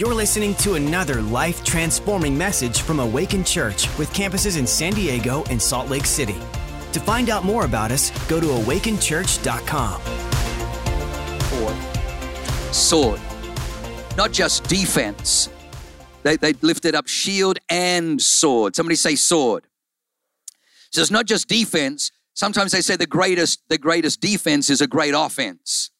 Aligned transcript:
You're 0.00 0.14
listening 0.14 0.54
to 0.54 0.76
another 0.76 1.20
life 1.20 1.62
transforming 1.62 2.38
message 2.38 2.80
from 2.80 3.00
Awaken 3.00 3.44
Church 3.44 3.86
with 3.98 4.10
campuses 4.14 4.58
in 4.58 4.66
San 4.66 4.94
Diego 4.94 5.44
and 5.50 5.60
Salt 5.60 5.90
Lake 5.90 6.06
City. 6.06 6.38
To 6.92 7.00
find 7.00 7.28
out 7.28 7.44
more 7.44 7.66
about 7.66 7.90
us, 7.92 8.08
go 8.26 8.40
to 8.40 8.46
awakenchurch.com. 8.46 10.00
Sword. 12.72 13.20
Not 14.16 14.32
just 14.32 14.64
defense. 14.68 15.50
They, 16.22 16.38
they 16.38 16.54
lifted 16.54 16.94
up 16.94 17.06
shield 17.06 17.58
and 17.68 18.22
sword. 18.22 18.74
Somebody 18.76 18.96
say 18.96 19.16
sword. 19.16 19.66
So 20.92 21.02
it's 21.02 21.10
not 21.10 21.26
just 21.26 21.46
defense. 21.46 22.10
Sometimes 22.32 22.72
they 22.72 22.80
say 22.80 22.96
the 22.96 23.06
greatest, 23.06 23.60
the 23.68 23.76
greatest 23.76 24.22
defense 24.22 24.70
is 24.70 24.80
a 24.80 24.86
great 24.86 25.12
offense. 25.14 25.90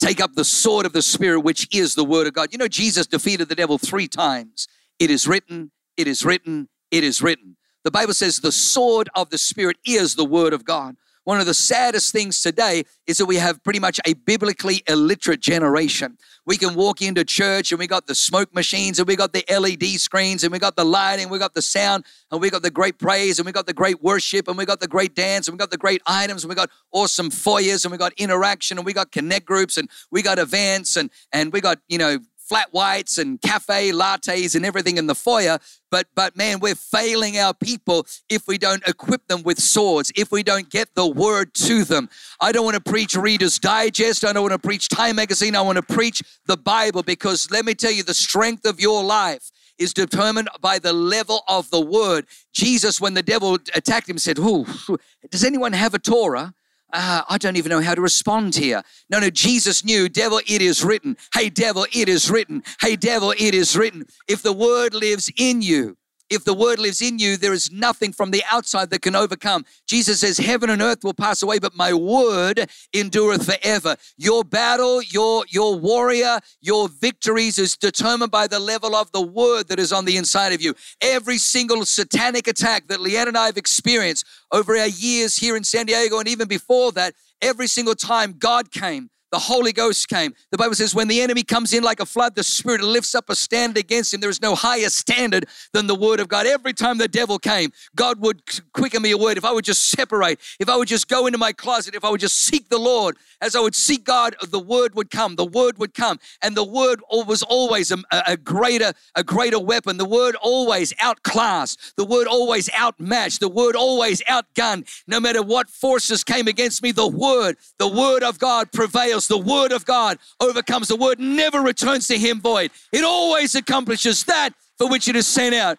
Take 0.00 0.20
up 0.20 0.32
the 0.32 0.44
sword 0.44 0.86
of 0.86 0.94
the 0.94 1.02
Spirit, 1.02 1.40
which 1.40 1.68
is 1.74 1.94
the 1.94 2.04
Word 2.04 2.26
of 2.26 2.32
God. 2.32 2.48
You 2.52 2.58
know, 2.58 2.68
Jesus 2.68 3.06
defeated 3.06 3.48
the 3.48 3.54
devil 3.54 3.76
three 3.76 4.08
times. 4.08 4.66
It 4.98 5.10
is 5.10 5.28
written, 5.28 5.70
it 5.96 6.08
is 6.08 6.24
written, 6.24 6.68
it 6.90 7.04
is 7.04 7.22
written. 7.22 7.56
The 7.84 7.90
Bible 7.90 8.14
says 8.14 8.40
the 8.40 8.50
sword 8.50 9.08
of 9.14 9.30
the 9.30 9.38
Spirit 9.38 9.76
is 9.86 10.14
the 10.14 10.24
Word 10.24 10.52
of 10.52 10.64
God. 10.64 10.96
One 11.24 11.38
of 11.38 11.46
the 11.46 11.54
saddest 11.54 12.12
things 12.12 12.40
today 12.40 12.84
is 13.06 13.18
that 13.18 13.26
we 13.26 13.36
have 13.36 13.62
pretty 13.62 13.78
much 13.78 14.00
a 14.06 14.14
biblically 14.14 14.82
illiterate 14.88 15.40
generation. 15.40 16.16
We 16.46 16.56
can 16.56 16.74
walk 16.74 17.02
into 17.02 17.24
church 17.24 17.72
and 17.72 17.78
we 17.78 17.86
got 17.86 18.06
the 18.06 18.14
smoke 18.14 18.54
machines 18.54 18.98
and 18.98 19.06
we 19.06 19.16
got 19.16 19.34
the 19.34 19.44
LED 19.48 20.00
screens 20.00 20.42
and 20.42 20.50
we 20.52 20.58
got 20.58 20.76
the 20.76 20.84
lighting, 20.84 21.28
we 21.28 21.38
got 21.38 21.54
the 21.54 21.62
sound 21.62 22.06
and 22.30 22.40
we 22.40 22.48
got 22.48 22.62
the 22.62 22.70
great 22.70 22.98
praise 22.98 23.38
and 23.38 23.44
we 23.44 23.52
got 23.52 23.66
the 23.66 23.74
great 23.74 24.02
worship 24.02 24.48
and 24.48 24.56
we 24.56 24.64
got 24.64 24.80
the 24.80 24.88
great 24.88 25.14
dance 25.14 25.46
and 25.46 25.54
we 25.54 25.58
got 25.58 25.70
the 25.70 25.76
great 25.76 26.00
items 26.06 26.42
and 26.42 26.48
we 26.48 26.54
got 26.54 26.70
awesome 26.90 27.30
foyers 27.30 27.84
and 27.84 27.92
we 27.92 27.98
got 27.98 28.14
interaction 28.14 28.78
and 28.78 28.86
we 28.86 28.94
got 28.94 29.12
connect 29.12 29.44
groups 29.44 29.76
and 29.76 29.90
we 30.10 30.22
got 30.22 30.38
events 30.38 30.96
and 30.96 31.10
and 31.32 31.52
we 31.52 31.60
got, 31.60 31.78
you 31.88 31.98
know, 31.98 32.18
flat 32.50 32.68
whites 32.72 33.16
and 33.16 33.40
cafe 33.40 33.92
lattes 33.92 34.56
and 34.56 34.66
everything 34.66 34.96
in 34.96 35.06
the 35.06 35.14
foyer. 35.14 35.58
But 35.88 36.08
but 36.16 36.36
man, 36.36 36.58
we're 36.58 36.74
failing 36.74 37.38
our 37.38 37.54
people 37.54 38.06
if 38.28 38.48
we 38.48 38.58
don't 38.58 38.86
equip 38.88 39.28
them 39.28 39.44
with 39.44 39.60
swords, 39.60 40.10
if 40.16 40.32
we 40.32 40.42
don't 40.42 40.68
get 40.68 40.88
the 40.96 41.06
word 41.06 41.54
to 41.68 41.84
them. 41.84 42.08
I 42.40 42.50
don't 42.50 42.64
want 42.64 42.74
to 42.74 42.90
preach 42.90 43.14
Reader's 43.14 43.60
Digest. 43.60 44.24
I 44.24 44.32
don't 44.32 44.42
want 44.42 44.60
to 44.60 44.66
preach 44.66 44.88
Time 44.88 45.16
Magazine. 45.16 45.54
I 45.54 45.62
want 45.62 45.76
to 45.76 45.94
preach 45.94 46.22
the 46.46 46.56
Bible 46.56 47.04
because 47.04 47.50
let 47.52 47.64
me 47.64 47.74
tell 47.74 47.92
you, 47.92 48.02
the 48.02 48.14
strength 48.14 48.66
of 48.66 48.80
your 48.80 49.04
life 49.04 49.52
is 49.78 49.94
determined 49.94 50.48
by 50.60 50.78
the 50.80 50.92
level 50.92 51.42
of 51.48 51.70
the 51.70 51.80
word. 51.80 52.26
Jesus, 52.52 53.00
when 53.00 53.14
the 53.14 53.22
devil 53.22 53.58
attacked 53.74 54.08
him, 54.10 54.18
said, 54.18 54.36
does 54.36 55.44
anyone 55.44 55.72
have 55.72 55.94
a 55.94 55.98
Torah? 55.98 56.52
Uh, 56.92 57.22
I 57.28 57.38
don't 57.38 57.56
even 57.56 57.70
know 57.70 57.80
how 57.80 57.94
to 57.94 58.00
respond 58.00 58.54
here. 58.54 58.82
No, 59.08 59.18
no, 59.18 59.30
Jesus 59.30 59.84
knew, 59.84 60.08
devil, 60.08 60.40
it 60.46 60.62
is 60.62 60.84
written. 60.84 61.16
Hey, 61.34 61.50
devil, 61.50 61.86
it 61.92 62.08
is 62.08 62.30
written. 62.30 62.62
Hey, 62.80 62.96
devil, 62.96 63.32
it 63.32 63.54
is 63.54 63.76
written. 63.76 64.06
If 64.28 64.42
the 64.42 64.52
word 64.52 64.94
lives 64.94 65.30
in 65.36 65.62
you, 65.62 65.96
if 66.30 66.44
the 66.44 66.54
word 66.54 66.78
lives 66.78 67.02
in 67.02 67.18
you, 67.18 67.36
there 67.36 67.52
is 67.52 67.70
nothing 67.72 68.12
from 68.12 68.30
the 68.30 68.42
outside 68.50 68.90
that 68.90 69.02
can 69.02 69.16
overcome. 69.16 69.64
Jesus 69.86 70.20
says, 70.20 70.38
Heaven 70.38 70.70
and 70.70 70.80
earth 70.80 71.02
will 71.02 71.12
pass 71.12 71.42
away, 71.42 71.58
but 71.58 71.76
my 71.76 71.92
word 71.92 72.70
endureth 72.94 73.44
forever. 73.44 73.96
Your 74.16 74.44
battle, 74.44 75.02
your, 75.02 75.44
your 75.48 75.76
warrior, 75.76 76.38
your 76.60 76.88
victories 76.88 77.58
is 77.58 77.76
determined 77.76 78.30
by 78.30 78.46
the 78.46 78.60
level 78.60 78.94
of 78.94 79.10
the 79.12 79.20
word 79.20 79.68
that 79.68 79.80
is 79.80 79.92
on 79.92 80.04
the 80.04 80.16
inside 80.16 80.52
of 80.52 80.62
you. 80.62 80.74
Every 81.00 81.38
single 81.38 81.84
satanic 81.84 82.46
attack 82.46 82.86
that 82.86 83.00
Leanne 83.00 83.28
and 83.28 83.36
I 83.36 83.46
have 83.46 83.56
experienced 83.56 84.24
over 84.52 84.76
our 84.76 84.86
years 84.86 85.36
here 85.36 85.56
in 85.56 85.64
San 85.64 85.86
Diego 85.86 86.18
and 86.18 86.28
even 86.28 86.46
before 86.46 86.92
that, 86.92 87.14
every 87.42 87.66
single 87.66 87.94
time 87.94 88.36
God 88.38 88.70
came, 88.70 89.10
the 89.30 89.38
Holy 89.38 89.72
Ghost 89.72 90.08
came. 90.08 90.34
The 90.50 90.58
Bible 90.58 90.74
says, 90.74 90.94
when 90.94 91.08
the 91.08 91.20
enemy 91.20 91.42
comes 91.42 91.72
in 91.72 91.82
like 91.82 92.00
a 92.00 92.06
flood, 92.06 92.34
the 92.34 92.42
Spirit 92.42 92.82
lifts 92.82 93.14
up 93.14 93.30
a 93.30 93.36
stand 93.36 93.76
against 93.76 94.12
him. 94.12 94.20
There 94.20 94.30
is 94.30 94.42
no 94.42 94.54
higher 94.54 94.90
standard 94.90 95.46
than 95.72 95.86
the 95.86 95.94
Word 95.94 96.20
of 96.20 96.28
God. 96.28 96.46
Every 96.46 96.72
time 96.72 96.98
the 96.98 97.08
devil 97.08 97.38
came, 97.38 97.72
God 97.94 98.20
would 98.20 98.42
quicken 98.72 99.02
me 99.02 99.12
a 99.12 99.18
word. 99.18 99.38
If 99.38 99.44
I 99.44 99.52
would 99.52 99.64
just 99.64 99.90
separate, 99.90 100.40
if 100.58 100.68
I 100.68 100.76
would 100.76 100.88
just 100.88 101.08
go 101.08 101.26
into 101.26 101.38
my 101.38 101.52
closet, 101.52 101.94
if 101.94 102.04
I 102.04 102.10
would 102.10 102.20
just 102.20 102.36
seek 102.36 102.68
the 102.68 102.78
Lord, 102.78 103.16
as 103.40 103.56
I 103.56 103.60
would 103.60 103.74
seek 103.74 104.04
God, 104.04 104.36
the 104.48 104.58
Word 104.58 104.94
would 104.94 105.10
come. 105.10 105.36
The 105.36 105.46
Word 105.46 105.78
would 105.78 105.94
come. 105.94 106.18
And 106.42 106.56
the 106.56 106.64
Word 106.64 107.00
was 107.10 107.42
always 107.42 107.90
a, 107.90 107.98
a 108.26 108.36
greater, 108.36 108.92
a 109.14 109.24
greater 109.24 109.58
weapon. 109.58 109.96
The 109.96 110.04
Word 110.04 110.36
always 110.36 110.92
outclassed. 111.00 111.96
The 111.96 112.04
Word 112.04 112.26
always 112.26 112.68
outmatched. 112.78 113.40
The 113.40 113.48
Word 113.48 113.76
always 113.76 114.22
outgunned. 114.22 114.88
No 115.06 115.20
matter 115.20 115.42
what 115.42 115.70
forces 115.70 116.24
came 116.24 116.48
against 116.48 116.82
me, 116.82 116.92
the 116.92 117.06
Word, 117.06 117.56
the 117.78 117.88
Word 117.88 118.22
of 118.22 118.38
God 118.38 118.72
prevails 118.72 119.19
the 119.26 119.38
word 119.38 119.72
of 119.72 119.84
God 119.84 120.18
overcomes. 120.40 120.88
The 120.88 120.96
word 120.96 121.18
never 121.18 121.60
returns 121.60 122.08
to 122.08 122.18
him 122.18 122.40
void. 122.40 122.70
It 122.92 123.04
always 123.04 123.54
accomplishes 123.54 124.24
that 124.24 124.50
for 124.78 124.88
which 124.88 125.08
it 125.08 125.16
is 125.16 125.26
sent 125.26 125.54
out. 125.54 125.78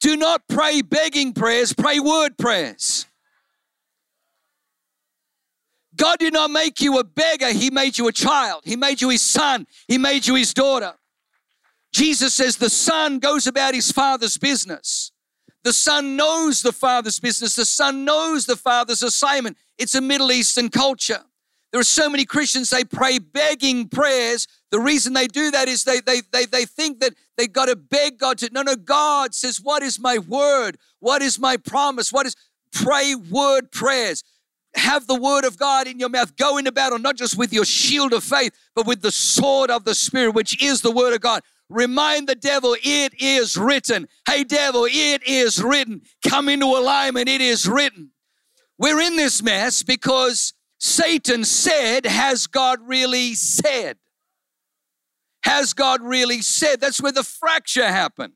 Do 0.00 0.16
not 0.16 0.42
pray 0.48 0.82
begging 0.82 1.32
prayers, 1.32 1.72
pray 1.72 1.98
word 1.98 2.36
prayers. 2.36 3.06
God 5.96 6.18
did 6.18 6.32
not 6.32 6.50
make 6.50 6.80
you 6.80 6.98
a 6.98 7.04
beggar, 7.04 7.52
He 7.52 7.70
made 7.70 7.96
you 7.98 8.08
a 8.08 8.12
child. 8.12 8.62
He 8.64 8.74
made 8.74 9.00
you 9.00 9.10
His 9.10 9.22
son, 9.22 9.66
He 9.86 9.96
made 9.96 10.26
you 10.26 10.34
His 10.34 10.52
daughter. 10.52 10.94
Jesus 11.94 12.34
says 12.34 12.56
the 12.56 12.68
son 12.68 13.20
goes 13.20 13.46
about 13.46 13.72
his 13.72 13.92
father's 13.92 14.36
business. 14.36 15.12
The 15.62 15.72
son 15.72 16.16
knows 16.16 16.60
the 16.60 16.72
father's 16.72 17.20
business. 17.20 17.54
The 17.54 17.64
son 17.64 18.04
knows 18.04 18.46
the 18.46 18.56
father's 18.56 19.00
assignment. 19.00 19.56
It's 19.78 19.94
a 19.94 20.00
Middle 20.00 20.32
Eastern 20.32 20.70
culture. 20.70 21.22
There 21.74 21.80
are 21.80 21.82
so 21.82 22.08
many 22.08 22.24
Christians, 22.24 22.70
they 22.70 22.84
pray 22.84 23.18
begging 23.18 23.88
prayers. 23.88 24.46
The 24.70 24.78
reason 24.78 25.12
they 25.12 25.26
do 25.26 25.50
that 25.50 25.66
is 25.66 25.82
they, 25.82 25.98
they, 25.98 26.20
they, 26.30 26.46
they 26.46 26.66
think 26.66 27.00
that 27.00 27.14
they've 27.36 27.52
got 27.52 27.66
to 27.66 27.74
beg 27.74 28.16
God 28.16 28.38
to. 28.38 28.50
No, 28.52 28.62
no, 28.62 28.76
God 28.76 29.34
says, 29.34 29.60
What 29.60 29.82
is 29.82 29.98
my 29.98 30.18
word? 30.18 30.78
What 31.00 31.20
is 31.20 31.36
my 31.36 31.56
promise? 31.56 32.12
What 32.12 32.26
is 32.26 32.36
pray 32.72 33.16
word 33.16 33.72
prayers? 33.72 34.22
Have 34.76 35.08
the 35.08 35.16
word 35.16 35.44
of 35.44 35.56
God 35.58 35.88
in 35.88 35.98
your 35.98 36.10
mouth. 36.10 36.36
Go 36.36 36.58
into 36.58 36.70
battle, 36.70 37.00
not 37.00 37.16
just 37.16 37.36
with 37.36 37.52
your 37.52 37.64
shield 37.64 38.12
of 38.12 38.22
faith, 38.22 38.52
but 38.76 38.86
with 38.86 39.02
the 39.02 39.10
sword 39.10 39.68
of 39.68 39.84
the 39.84 39.96
Spirit, 39.96 40.36
which 40.36 40.62
is 40.62 40.80
the 40.80 40.92
word 40.92 41.12
of 41.12 41.22
God. 41.22 41.42
Remind 41.68 42.28
the 42.28 42.36
devil, 42.36 42.76
it 42.84 43.20
is 43.20 43.56
written. 43.56 44.06
Hey, 44.28 44.44
devil, 44.44 44.84
it 44.88 45.26
is 45.26 45.60
written. 45.60 46.02
Come 46.24 46.48
into 46.48 46.66
alignment, 46.66 47.28
it 47.28 47.40
is 47.40 47.68
written. 47.68 48.12
We're 48.78 49.00
in 49.00 49.16
this 49.16 49.42
mess 49.42 49.82
because 49.82 50.52
Satan 50.84 51.44
said, 51.44 52.04
Has 52.04 52.46
God 52.46 52.78
really 52.84 53.32
said? 53.34 53.96
Has 55.42 55.72
God 55.72 56.02
really 56.02 56.42
said? 56.42 56.78
That's 56.78 57.00
where 57.00 57.10
the 57.10 57.22
fracture 57.22 57.86
happened. 57.86 58.34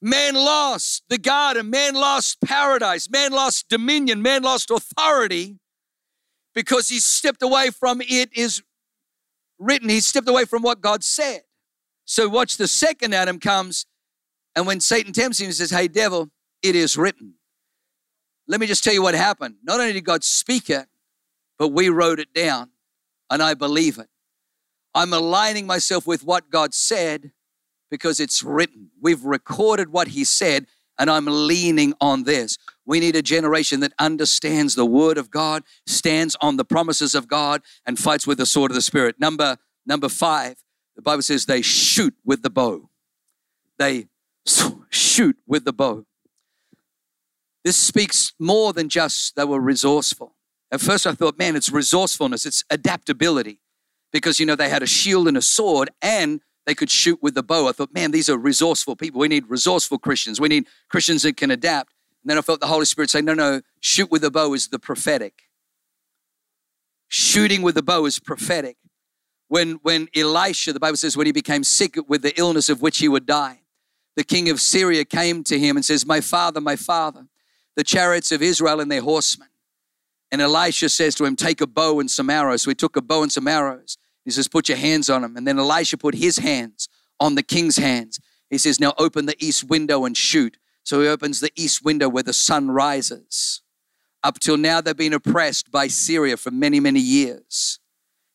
Man 0.00 0.34
lost 0.34 1.04
the 1.10 1.18
garden, 1.18 1.68
man 1.68 1.92
lost 1.92 2.40
paradise, 2.40 3.10
man 3.10 3.32
lost 3.32 3.68
dominion, 3.68 4.22
man 4.22 4.44
lost 4.44 4.70
authority 4.70 5.58
because 6.54 6.88
he 6.88 6.98
stepped 7.00 7.42
away 7.42 7.68
from 7.68 8.00
it 8.00 8.30
is 8.34 8.62
written. 9.58 9.90
He 9.90 10.00
stepped 10.00 10.28
away 10.28 10.46
from 10.46 10.62
what 10.62 10.80
God 10.80 11.04
said. 11.04 11.42
So, 12.06 12.30
watch 12.30 12.56
the 12.56 12.66
second 12.66 13.12
Adam 13.12 13.38
comes, 13.38 13.84
and 14.56 14.66
when 14.66 14.80
Satan 14.80 15.12
tempts 15.12 15.38
him, 15.38 15.48
he 15.48 15.52
says, 15.52 15.70
Hey, 15.70 15.86
devil, 15.86 16.30
it 16.62 16.74
is 16.74 16.96
written. 16.96 17.34
Let 18.48 18.58
me 18.58 18.66
just 18.66 18.82
tell 18.82 18.94
you 18.94 19.02
what 19.02 19.14
happened. 19.14 19.56
Not 19.62 19.80
only 19.80 19.92
did 19.92 20.04
God 20.06 20.24
speak 20.24 20.70
it, 20.70 20.86
but 21.58 21.68
we 21.68 21.88
wrote 21.88 22.18
it 22.18 22.32
down 22.34 22.70
and 23.30 23.42
I 23.42 23.54
believe 23.54 23.98
it. 23.98 24.08
I'm 24.94 25.12
aligning 25.12 25.66
myself 25.66 26.06
with 26.06 26.24
what 26.24 26.50
God 26.50 26.72
said 26.72 27.32
because 27.90 28.20
it's 28.20 28.42
written. 28.42 28.90
We've 29.00 29.24
recorded 29.24 29.90
what 29.90 30.08
He 30.08 30.24
said, 30.24 30.66
and 30.98 31.10
I'm 31.10 31.26
leaning 31.26 31.94
on 32.00 32.24
this. 32.24 32.58
We 32.86 33.00
need 33.00 33.16
a 33.16 33.22
generation 33.22 33.80
that 33.80 33.92
understands 33.98 34.74
the 34.74 34.86
Word 34.86 35.18
of 35.18 35.30
God, 35.30 35.64
stands 35.86 36.36
on 36.40 36.56
the 36.56 36.64
promises 36.64 37.14
of 37.14 37.28
God, 37.28 37.62
and 37.84 37.98
fights 37.98 38.26
with 38.26 38.38
the 38.38 38.46
sword 38.46 38.70
of 38.70 38.76
the 38.76 38.82
Spirit. 38.82 39.16
Number, 39.18 39.56
number 39.84 40.08
five, 40.08 40.56
the 40.94 41.02
Bible 41.02 41.22
says 41.22 41.46
they 41.46 41.62
shoot 41.62 42.14
with 42.24 42.42
the 42.42 42.50
bow. 42.50 42.88
They 43.78 44.06
shoot 44.90 45.36
with 45.46 45.64
the 45.64 45.72
bow. 45.72 46.04
This 47.64 47.76
speaks 47.76 48.32
more 48.38 48.72
than 48.72 48.88
just 48.88 49.34
they 49.34 49.44
were 49.44 49.60
resourceful. 49.60 50.33
At 50.74 50.80
first, 50.80 51.06
I 51.06 51.12
thought, 51.12 51.38
man, 51.38 51.54
it's 51.54 51.70
resourcefulness, 51.70 52.44
it's 52.44 52.64
adaptability. 52.68 53.60
Because, 54.12 54.40
you 54.40 54.46
know, 54.46 54.56
they 54.56 54.68
had 54.68 54.82
a 54.82 54.88
shield 54.88 55.28
and 55.28 55.36
a 55.36 55.42
sword 55.42 55.90
and 56.02 56.40
they 56.66 56.74
could 56.74 56.90
shoot 56.90 57.22
with 57.22 57.36
the 57.36 57.44
bow. 57.44 57.68
I 57.68 57.72
thought, 57.72 57.94
man, 57.94 58.10
these 58.10 58.28
are 58.28 58.36
resourceful 58.36 58.96
people. 58.96 59.20
We 59.20 59.28
need 59.28 59.48
resourceful 59.48 59.98
Christians. 59.98 60.40
We 60.40 60.48
need 60.48 60.66
Christians 60.88 61.22
that 61.22 61.36
can 61.36 61.52
adapt. 61.52 61.92
And 62.22 62.30
then 62.30 62.38
I 62.38 62.40
felt 62.40 62.58
the 62.58 62.66
Holy 62.66 62.86
Spirit 62.86 63.08
say, 63.10 63.20
no, 63.20 63.34
no, 63.34 63.60
shoot 63.78 64.10
with 64.10 64.22
the 64.22 64.32
bow 64.32 64.52
is 64.52 64.66
the 64.66 64.80
prophetic. 64.80 65.42
Shooting 67.06 67.62
with 67.62 67.76
the 67.76 67.82
bow 67.82 68.04
is 68.04 68.18
prophetic. 68.18 68.76
When, 69.46 69.74
when 69.82 70.08
Elisha, 70.16 70.72
the 70.72 70.80
Bible 70.80 70.96
says, 70.96 71.16
when 71.16 71.26
he 71.26 71.32
became 71.32 71.62
sick 71.62 71.96
with 72.08 72.22
the 72.22 72.36
illness 72.36 72.68
of 72.68 72.82
which 72.82 72.98
he 72.98 73.08
would 73.08 73.26
die, 73.26 73.60
the 74.16 74.24
king 74.24 74.48
of 74.50 74.60
Syria 74.60 75.04
came 75.04 75.44
to 75.44 75.56
him 75.56 75.76
and 75.76 75.84
says, 75.84 76.04
My 76.04 76.20
father, 76.20 76.60
my 76.60 76.74
father, 76.74 77.28
the 77.76 77.84
chariots 77.84 78.32
of 78.32 78.42
Israel 78.42 78.80
and 78.80 78.90
their 78.90 79.02
horsemen. 79.02 79.48
And 80.34 80.42
Elisha 80.42 80.88
says 80.88 81.14
to 81.14 81.24
him, 81.24 81.36
Take 81.36 81.60
a 81.60 81.66
bow 81.66 82.00
and 82.00 82.10
some 82.10 82.28
arrows. 82.28 82.62
So 82.62 82.70
he 82.72 82.74
took 82.74 82.96
a 82.96 83.00
bow 83.00 83.22
and 83.22 83.30
some 83.30 83.46
arrows. 83.46 83.96
He 84.24 84.32
says, 84.32 84.48
Put 84.48 84.68
your 84.68 84.76
hands 84.76 85.08
on 85.08 85.22
him. 85.22 85.36
And 85.36 85.46
then 85.46 85.60
Elisha 85.60 85.96
put 85.96 86.16
his 86.16 86.38
hands 86.38 86.88
on 87.20 87.36
the 87.36 87.42
king's 87.44 87.76
hands. 87.76 88.18
He 88.50 88.58
says, 88.58 88.80
Now 88.80 88.94
open 88.98 89.26
the 89.26 89.36
east 89.38 89.62
window 89.62 90.04
and 90.04 90.16
shoot. 90.16 90.56
So 90.82 91.00
he 91.00 91.06
opens 91.06 91.38
the 91.38 91.52
east 91.54 91.84
window 91.84 92.08
where 92.08 92.24
the 92.24 92.32
sun 92.32 92.72
rises. 92.72 93.62
Up 94.24 94.40
till 94.40 94.56
now, 94.56 94.80
they've 94.80 94.96
been 94.96 95.12
oppressed 95.12 95.70
by 95.70 95.86
Syria 95.86 96.36
for 96.36 96.50
many, 96.50 96.80
many 96.80 96.98
years. 96.98 97.78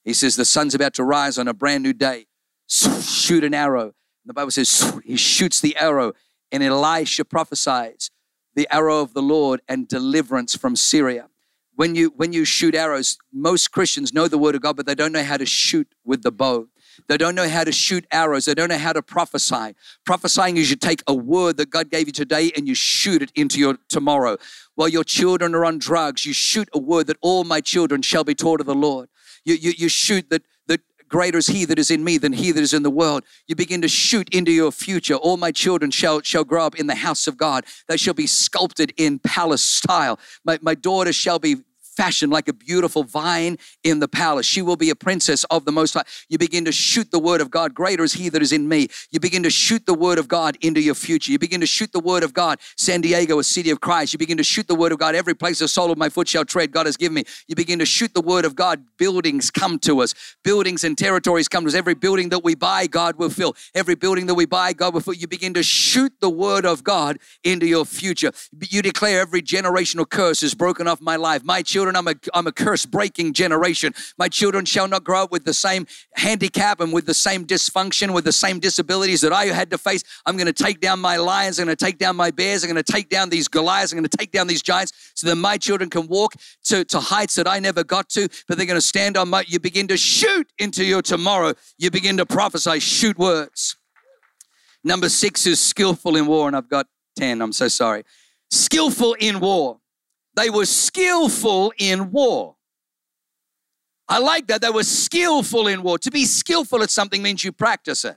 He 0.05 0.13
says, 0.13 0.37
The 0.37 0.45
sun's 0.45 0.73
about 0.73 0.93
to 0.93 1.03
rise 1.03 1.37
on 1.37 1.49
a 1.49 1.53
brand 1.53 1.83
new 1.83 1.91
day. 1.91 2.27
Shoot 2.69 3.43
an 3.43 3.53
arrow. 3.53 3.93
The 4.25 4.33
Bible 4.33 4.51
says, 4.51 4.97
He 5.03 5.17
shoots 5.17 5.59
the 5.59 5.75
arrow, 5.75 6.13
and 6.49 6.63
Elisha 6.63 7.25
prophesies 7.25 8.09
the 8.55 8.73
arrow 8.73 9.01
of 9.01 9.13
the 9.13 9.21
Lord 9.21 9.59
and 9.67 9.85
deliverance 9.85 10.55
from 10.55 10.77
Syria. 10.77 11.27
When 11.79 11.95
you, 11.95 12.11
when 12.17 12.33
you 12.33 12.43
shoot 12.43 12.75
arrows, 12.75 13.17
most 13.31 13.71
Christians 13.71 14.13
know 14.13 14.27
the 14.27 14.37
word 14.37 14.53
of 14.53 14.59
God, 14.59 14.75
but 14.75 14.85
they 14.85 14.95
don't 14.95 15.13
know 15.13 15.23
how 15.23 15.37
to 15.37 15.45
shoot 15.45 15.87
with 16.03 16.23
the 16.23 16.31
bow. 16.31 16.67
They 17.07 17.15
don't 17.15 17.35
know 17.35 17.47
how 17.47 17.63
to 17.63 17.71
shoot 17.71 18.05
arrows. 18.11 18.43
They 18.43 18.53
don't 18.53 18.67
know 18.67 18.77
how 18.77 18.91
to 18.91 19.01
prophesy. 19.01 19.75
Prophesying 20.05 20.57
is 20.57 20.69
you 20.69 20.75
take 20.75 21.01
a 21.07 21.13
word 21.13 21.55
that 21.55 21.69
God 21.69 21.89
gave 21.89 22.07
you 22.07 22.11
today 22.11 22.51
and 22.53 22.67
you 22.67 22.75
shoot 22.75 23.21
it 23.21 23.31
into 23.33 23.61
your 23.61 23.77
tomorrow. 23.87 24.35
While 24.75 24.89
your 24.89 25.05
children 25.05 25.55
are 25.55 25.63
on 25.63 25.77
drugs, 25.77 26.25
you 26.25 26.33
shoot 26.33 26.67
a 26.73 26.79
word 26.79 27.07
that 27.07 27.15
all 27.21 27.45
my 27.45 27.61
children 27.61 28.01
shall 28.01 28.25
be 28.25 28.35
taught 28.35 28.59
of 28.59 28.65
the 28.65 28.75
Lord. 28.75 29.07
You, 29.45 29.55
you, 29.55 29.71
you 29.77 29.87
shoot 29.87 30.29
that, 30.31 30.41
that 30.67 30.81
greater 31.07 31.37
is 31.37 31.47
he 31.47 31.63
that 31.63 31.79
is 31.79 31.89
in 31.89 32.03
me 32.03 32.17
than 32.17 32.33
he 32.33 32.51
that 32.51 32.61
is 32.61 32.73
in 32.73 32.83
the 32.83 32.91
world. 32.91 33.23
You 33.47 33.55
begin 33.55 33.81
to 33.83 33.87
shoot 33.87 34.27
into 34.35 34.51
your 34.51 34.73
future. 34.73 35.15
All 35.15 35.37
my 35.37 35.53
children 35.53 35.91
shall, 35.91 36.21
shall 36.23 36.43
grow 36.43 36.65
up 36.65 36.75
in 36.75 36.87
the 36.87 36.95
house 36.95 37.25
of 37.25 37.37
God. 37.37 37.63
They 37.87 37.95
shall 37.95 38.13
be 38.13 38.27
sculpted 38.27 38.93
in 38.97 39.19
palace 39.19 39.61
style. 39.61 40.19
My, 40.43 40.59
my 40.61 40.75
daughter 40.75 41.13
shall 41.13 41.39
be 41.39 41.55
fashioned 41.99 42.31
like 42.31 42.47
a 42.47 42.53
beautiful 42.53 43.03
vine 43.03 43.57
in 43.83 43.99
the 43.99 44.07
palace. 44.07 44.45
She 44.45 44.61
will 44.61 44.77
be 44.77 44.89
a 44.89 44.95
princess 44.95 45.43
of 45.45 45.65
the 45.65 45.71
Most 45.73 45.95
High. 45.95 46.05
You 46.29 46.37
begin 46.37 46.63
to 46.63 46.71
shoot 46.71 47.11
the 47.11 47.19
word 47.19 47.41
of 47.41 47.51
God. 47.51 47.73
Greater 47.73 48.05
is 48.05 48.13
He 48.13 48.29
that 48.29 48.41
is 48.41 48.53
in 48.53 48.69
me. 48.69 48.87
You 49.11 49.19
begin 49.19 49.43
to 49.43 49.49
shoot 49.49 49.85
the 49.85 49.93
word 49.93 50.17
of 50.17 50.29
God 50.29 50.57
into 50.61 50.79
your 50.79 50.95
future. 50.95 51.29
You 51.29 51.37
begin 51.37 51.59
to 51.59 51.67
shoot 51.67 51.91
the 51.91 51.99
word 51.99 52.23
of 52.23 52.33
God. 52.33 52.59
San 52.77 53.01
Diego, 53.01 53.37
a 53.39 53.43
city 53.43 53.69
of 53.69 53.81
Christ. 53.81 54.13
You 54.13 54.17
begin 54.17 54.37
to 54.37 54.45
shoot 54.45 54.65
the 54.69 54.75
word 54.75 54.93
of 54.93 54.97
God. 54.97 55.13
Every 55.13 55.33
place 55.33 55.59
the 55.59 55.67
sole 55.67 55.91
of 55.91 55.97
my 55.97 56.07
foot 56.07 56.29
shall 56.29 56.45
tread, 56.45 56.71
God 56.71 56.85
has 56.85 56.95
given 56.95 57.15
me. 57.15 57.25
You 57.49 57.55
begin 57.55 57.79
to 57.79 57.85
shoot 57.85 58.13
the 58.13 58.21
word 58.21 58.45
of 58.45 58.55
God. 58.55 58.81
Buildings 58.97 59.51
come 59.51 59.77
to 59.79 59.99
us. 59.99 60.15
Buildings 60.41 60.85
and 60.85 60.97
territories 60.97 61.49
come 61.49 61.65
to 61.65 61.67
us. 61.67 61.75
Every 61.75 61.95
building 61.95 62.29
that 62.29 62.45
we 62.45 62.55
buy, 62.55 62.87
God 62.87 63.17
will 63.17 63.29
fill. 63.29 63.57
Every 63.75 63.95
building 63.95 64.25
that 64.27 64.35
we 64.35 64.45
buy, 64.45 64.71
God 64.71 64.93
will 64.93 65.01
fill. 65.01 65.15
You 65.15 65.27
begin 65.27 65.53
to 65.55 65.63
shoot 65.63 66.13
the 66.21 66.29
word 66.29 66.65
of 66.65 66.81
God 66.81 67.19
into 67.43 67.65
your 67.65 67.83
future. 67.83 68.31
You 68.69 68.81
declare 68.81 69.19
every 69.19 69.41
generational 69.41 70.09
curse 70.09 70.43
is 70.43 70.55
broken 70.55 70.87
off 70.87 71.01
my 71.01 71.17
life. 71.17 71.43
My 71.43 71.61
children 71.61 71.88
children, 71.89 71.95
I'm 71.95 72.15
a, 72.33 72.37
I'm 72.37 72.47
a 72.47 72.51
curse 72.51 72.85
breaking 72.85 73.33
generation. 73.33 73.93
My 74.17 74.27
children 74.27 74.65
shall 74.65 74.87
not 74.87 75.03
grow 75.03 75.23
up 75.23 75.31
with 75.31 75.45
the 75.45 75.53
same 75.53 75.87
handicap 76.15 76.79
and 76.79 76.93
with 76.93 77.05
the 77.05 77.13
same 77.13 77.45
dysfunction, 77.45 78.13
with 78.13 78.25
the 78.25 78.31
same 78.31 78.59
disabilities 78.59 79.21
that 79.21 79.33
I 79.33 79.45
had 79.45 79.69
to 79.71 79.77
face. 79.77 80.03
I'm 80.25 80.35
going 80.37 80.51
to 80.51 80.63
take 80.63 80.79
down 80.79 80.99
my 80.99 81.17
lions. 81.17 81.59
I'm 81.59 81.65
going 81.65 81.75
to 81.75 81.85
take 81.85 81.97
down 81.97 82.15
my 82.15 82.31
bears. 82.31 82.63
I'm 82.63 82.71
going 82.71 82.83
to 82.83 82.91
take 82.91 83.09
down 83.09 83.29
these 83.29 83.47
Goliaths. 83.47 83.91
I'm 83.91 83.97
going 83.97 84.09
to 84.09 84.17
take 84.17 84.31
down 84.31 84.47
these 84.47 84.61
giants 84.61 84.93
so 85.15 85.27
that 85.27 85.35
my 85.35 85.57
children 85.57 85.89
can 85.89 86.07
walk 86.07 86.33
to, 86.65 86.83
to 86.85 86.99
heights 86.99 87.35
that 87.35 87.47
I 87.47 87.59
never 87.59 87.83
got 87.83 88.09
to, 88.09 88.27
but 88.47 88.57
they're 88.57 88.67
going 88.67 88.77
to 88.79 88.81
stand 88.81 89.17
on 89.17 89.29
my, 89.29 89.43
you 89.47 89.59
begin 89.59 89.87
to 89.87 89.97
shoot 89.97 90.51
into 90.57 90.83
your 90.83 91.01
tomorrow. 91.01 91.53
You 91.77 91.91
begin 91.91 92.17
to 92.17 92.25
prophesy, 92.25 92.79
shoot 92.79 93.17
words. 93.17 93.75
Number 94.83 95.09
six 95.09 95.45
is 95.45 95.59
skillful 95.59 96.15
in 96.15 96.25
war, 96.25 96.47
and 96.47 96.55
I've 96.55 96.69
got 96.69 96.87
10. 97.17 97.41
I'm 97.41 97.51
so 97.51 97.67
sorry. 97.67 98.03
Skillful 98.49 99.15
in 99.19 99.39
war. 99.41 99.78
They 100.39 100.49
were 100.49 100.65
skillful 100.65 101.73
in 101.77 102.11
war. 102.11 102.55
I 104.07 104.19
like 104.19 104.47
that. 104.47 104.61
They 104.61 104.69
were 104.69 104.83
skillful 104.83 105.67
in 105.67 105.83
war. 105.83 105.97
To 105.99 106.09
be 106.09 106.23
skillful 106.23 106.81
at 106.81 106.89
something 106.89 107.21
means 107.21 107.43
you 107.43 107.51
practice 107.51 108.05
it. 108.05 108.15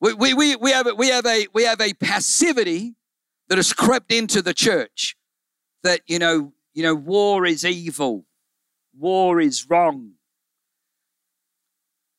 We, 0.00 0.12
we, 0.14 0.32
we, 0.32 0.54
we, 0.54 0.70
have, 0.70 0.86
we, 0.96 1.08
have 1.08 1.26
a, 1.26 1.48
we 1.52 1.64
have 1.64 1.80
a 1.80 1.92
passivity 1.94 2.94
that 3.48 3.58
has 3.58 3.72
crept 3.72 4.12
into 4.12 4.42
the 4.42 4.54
church 4.54 5.16
that, 5.82 6.02
you 6.06 6.20
know, 6.20 6.52
you 6.72 6.84
know, 6.84 6.94
war 6.94 7.46
is 7.46 7.64
evil, 7.64 8.24
war 8.96 9.40
is 9.40 9.68
wrong. 9.68 10.12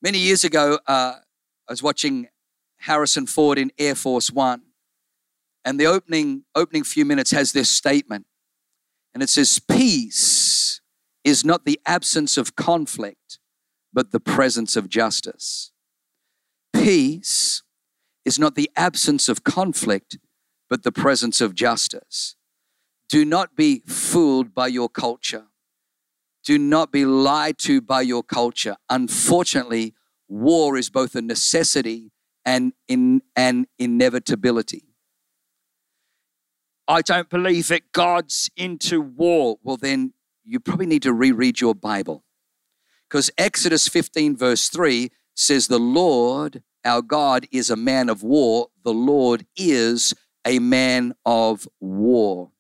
Many 0.02 0.18
years 0.18 0.44
ago, 0.44 0.78
uh, 0.88 1.14
I 1.70 1.72
was 1.72 1.82
watching 1.82 2.28
Harrison 2.80 3.28
Ford 3.28 3.58
in 3.58 3.72
Air 3.78 3.96
Force 3.96 4.30
One, 4.30 4.64
and 5.64 5.80
the 5.80 5.86
opening, 5.86 6.44
opening 6.54 6.84
few 6.84 7.06
minutes 7.06 7.32
has 7.32 7.54
this 7.54 7.70
statement 7.70 8.26
and 9.14 9.22
it 9.22 9.30
says, 9.30 9.60
Peace 9.60 10.82
is 11.24 11.46
not 11.46 11.66
the 11.66 11.80
absence 11.86 12.38
of 12.38 12.56
conflict, 12.56 13.40
but 13.94 14.12
the 14.12 14.20
presence 14.20 14.76
of 14.76 14.90
justice. 14.90 15.72
Peace 16.74 17.64
is 18.26 18.40
not 18.40 18.56
the 18.56 18.70
absence 18.76 19.28
of 19.28 19.44
conflict, 19.44 20.18
but 20.70 20.84
the 20.84 20.92
presence 20.92 21.42
of 21.42 21.54
justice. 21.54 22.36
Do 23.10 23.26
not 23.26 23.56
be 23.56 23.84
fooled 23.88 24.54
by 24.54 24.68
your 24.68 24.90
culture. 24.90 25.48
Do 26.44 26.58
not 26.58 26.92
be 26.92 27.06
lied 27.06 27.58
to 27.60 27.82
by 27.82 28.02
your 28.02 28.24
culture. 28.24 28.78
Unfortunately, 28.90 29.94
war 30.28 30.78
is 30.78 30.90
both 30.90 31.14
a 31.16 31.22
necessity 31.22 32.12
and 32.46 32.74
in, 32.88 33.22
an 33.36 33.68
inevitability. 33.78 34.91
I 36.92 37.02
don't 37.02 37.30
believe 37.30 37.70
that 37.70 37.94
God's 37.94 38.50
into 38.58 39.00
war. 39.00 39.56
Well, 39.64 39.78
then 39.78 40.14
you 40.44 40.60
probably 40.60 40.88
need 40.88 41.04
to 41.04 41.14
reread 41.14 41.62
your 41.62 41.74
Bible. 41.74 42.26
Because 43.10 43.32
Exodus 43.38 43.88
15, 43.88 44.36
verse 44.36 44.68
3 44.68 45.10
says, 45.34 45.68
The 45.68 45.80
Lord 45.80 46.64
our 46.84 47.02
God 47.02 47.48
is 47.50 47.70
a 47.70 47.78
man 47.78 48.10
of 48.10 48.24
war. 48.24 48.68
The 48.84 48.94
Lord 48.94 49.46
is 49.56 50.14
a 50.46 50.60
man 50.60 51.14
of 51.26 51.66
war. 51.80 52.52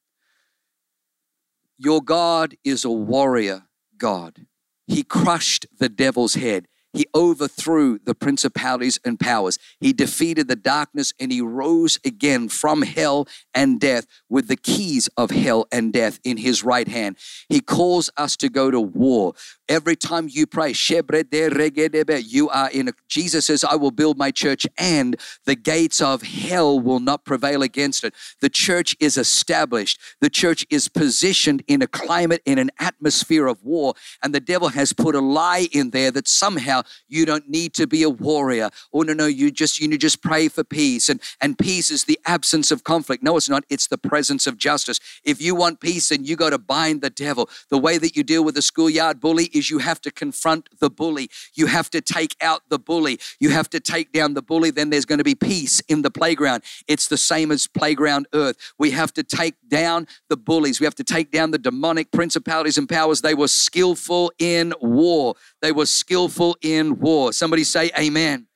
Your 1.77 2.01
God 2.01 2.56
is 2.63 2.86
a 2.86 2.89
warrior 2.89 3.63
God. 3.98 4.45
He 4.88 5.04
crushed 5.04 5.66
the 5.77 5.89
devil's 5.89 6.36
head. 6.36 6.69
He 6.93 7.05
overthrew 7.15 7.99
the 8.03 8.13
principalities 8.13 8.99
and 9.05 9.19
powers. 9.19 9.57
He 9.79 9.93
defeated 9.93 10.47
the 10.47 10.55
darkness 10.55 11.13
and 11.19 11.31
he 11.31 11.41
rose 11.41 11.99
again 12.03 12.49
from 12.49 12.81
hell 12.81 13.27
and 13.53 13.79
death 13.79 14.05
with 14.29 14.47
the 14.47 14.57
keys 14.57 15.09
of 15.15 15.31
hell 15.31 15.67
and 15.71 15.93
death 15.93 16.19
in 16.23 16.38
his 16.38 16.63
right 16.63 16.88
hand. 16.88 17.17
He 17.47 17.61
calls 17.61 18.09
us 18.17 18.35
to 18.38 18.49
go 18.49 18.71
to 18.71 18.81
war. 18.81 19.33
Every 19.69 19.95
time 19.95 20.27
you 20.29 20.45
pray, 20.45 20.73
Shebre 20.73 21.29
de 21.29 21.47
Rege 21.47 22.25
you 22.29 22.49
are 22.49 22.69
in 22.71 22.89
a, 22.89 22.93
Jesus 23.07 23.45
says, 23.45 23.63
I 23.63 23.75
will 23.75 23.91
build 23.91 24.17
my 24.17 24.31
church 24.31 24.67
and 24.77 25.15
the 25.45 25.55
gates 25.55 26.01
of 26.01 26.24
hell 26.24 26.77
will 26.77 27.00
not 27.00 27.24
prevail 27.24 27.62
against 27.62 28.03
it. 28.03 28.13
The 28.41 28.50
church 28.50 28.95
is 29.00 29.17
established. 29.17 30.00
The 30.19 30.29
church 30.29 30.65
is 30.69 30.89
positioned 30.89 31.63
in 31.67 31.81
a 31.81 31.88
climate, 31.88 32.41
in 32.45 32.57
an 32.57 32.71
atmosphere 32.79 33.48
of 33.48 33.63
war. 33.63 33.93
And 34.21 34.36
the 34.36 34.39
devil 34.41 34.69
has 34.69 34.91
put 34.91 35.15
a 35.15 35.21
lie 35.21 35.67
in 35.71 35.91
there 35.91 36.12
that 36.12 36.27
somehow 36.27 36.80
you 37.07 37.25
don't 37.25 37.50
need 37.50 37.73
to 37.75 37.88
be 37.88 38.03
a 38.03 38.09
warrior. 38.09 38.69
Oh, 38.93 39.01
no, 39.01 39.13
no, 39.13 39.25
you 39.25 39.51
just, 39.51 39.79
you 39.79 39.97
just 39.97 40.21
pray 40.21 40.47
for 40.47 40.63
peace. 40.63 41.09
And, 41.09 41.21
and 41.39 41.57
peace 41.57 41.89
is 41.91 42.05
the 42.05 42.19
absence 42.25 42.71
of 42.71 42.83
conflict. 42.83 43.23
No, 43.23 43.38
it's 43.38 43.50
not. 43.50 43.63
It's 43.69 43.88
the 43.88 43.97
presence 43.97 44.47
of 44.47 44.57
justice. 44.57 45.00
If 45.23 45.41
you 45.41 45.55
want 45.55 45.79
peace, 45.79 46.09
then 46.09 46.23
you 46.23 46.35
got 46.35 46.51
to 46.51 46.57
bind 46.57 47.01
the 47.01 47.09
devil. 47.09 47.50
The 47.69 47.77
way 47.77 47.97
that 47.97 48.15
you 48.15 48.23
deal 48.23 48.43
with 48.43 48.55
the 48.55 48.61
schoolyard 48.61 49.19
bully 49.19 49.45
is 49.53 49.69
you 49.69 49.79
have 49.79 50.01
to 50.01 50.11
confront 50.11 50.69
the 50.79 50.89
bully. 50.89 51.29
You 51.53 51.67
have 51.67 51.89
to 51.91 52.01
take 52.01 52.35
out 52.41 52.61
the 52.69 52.79
bully. 52.79 53.19
You 53.39 53.50
have 53.50 53.69
to 53.71 53.79
take 53.79 54.11
down 54.11 54.33
the 54.33 54.41
bully. 54.41 54.71
Then 54.71 54.89
there's 54.89 55.05
going 55.05 55.19
to 55.19 55.23
be 55.23 55.35
peace 55.35 55.79
in 55.81 56.01
the 56.01 56.11
playground. 56.11 56.63
It's 56.88 57.07
the 57.07 57.17
same 57.17 57.51
as 57.51 57.67
playground 57.67 58.27
earth. 58.33 58.57
We 58.77 58.91
have 58.91 59.13
to 59.13 59.23
take 59.23 59.55
down 59.67 60.07
the 60.29 60.38
bullies. 60.38 60.79
We 60.79 60.85
have 60.85 60.95
to 60.95 61.03
take 61.03 61.31
down 61.31 61.51
the 61.51 61.57
demonic 61.57 62.11
principalities 62.11 62.77
and 62.77 62.88
powers. 62.88 63.21
They 63.21 63.33
were 63.33 63.47
skillful 63.47 64.31
in 64.39 64.73
war. 64.81 65.35
They 65.62 65.72
were 65.72 65.86
skillful 65.86 66.58
in 66.62 67.00
war. 67.00 67.34
Somebody 67.34 67.63
say 67.63 67.91
amen. 67.98 68.48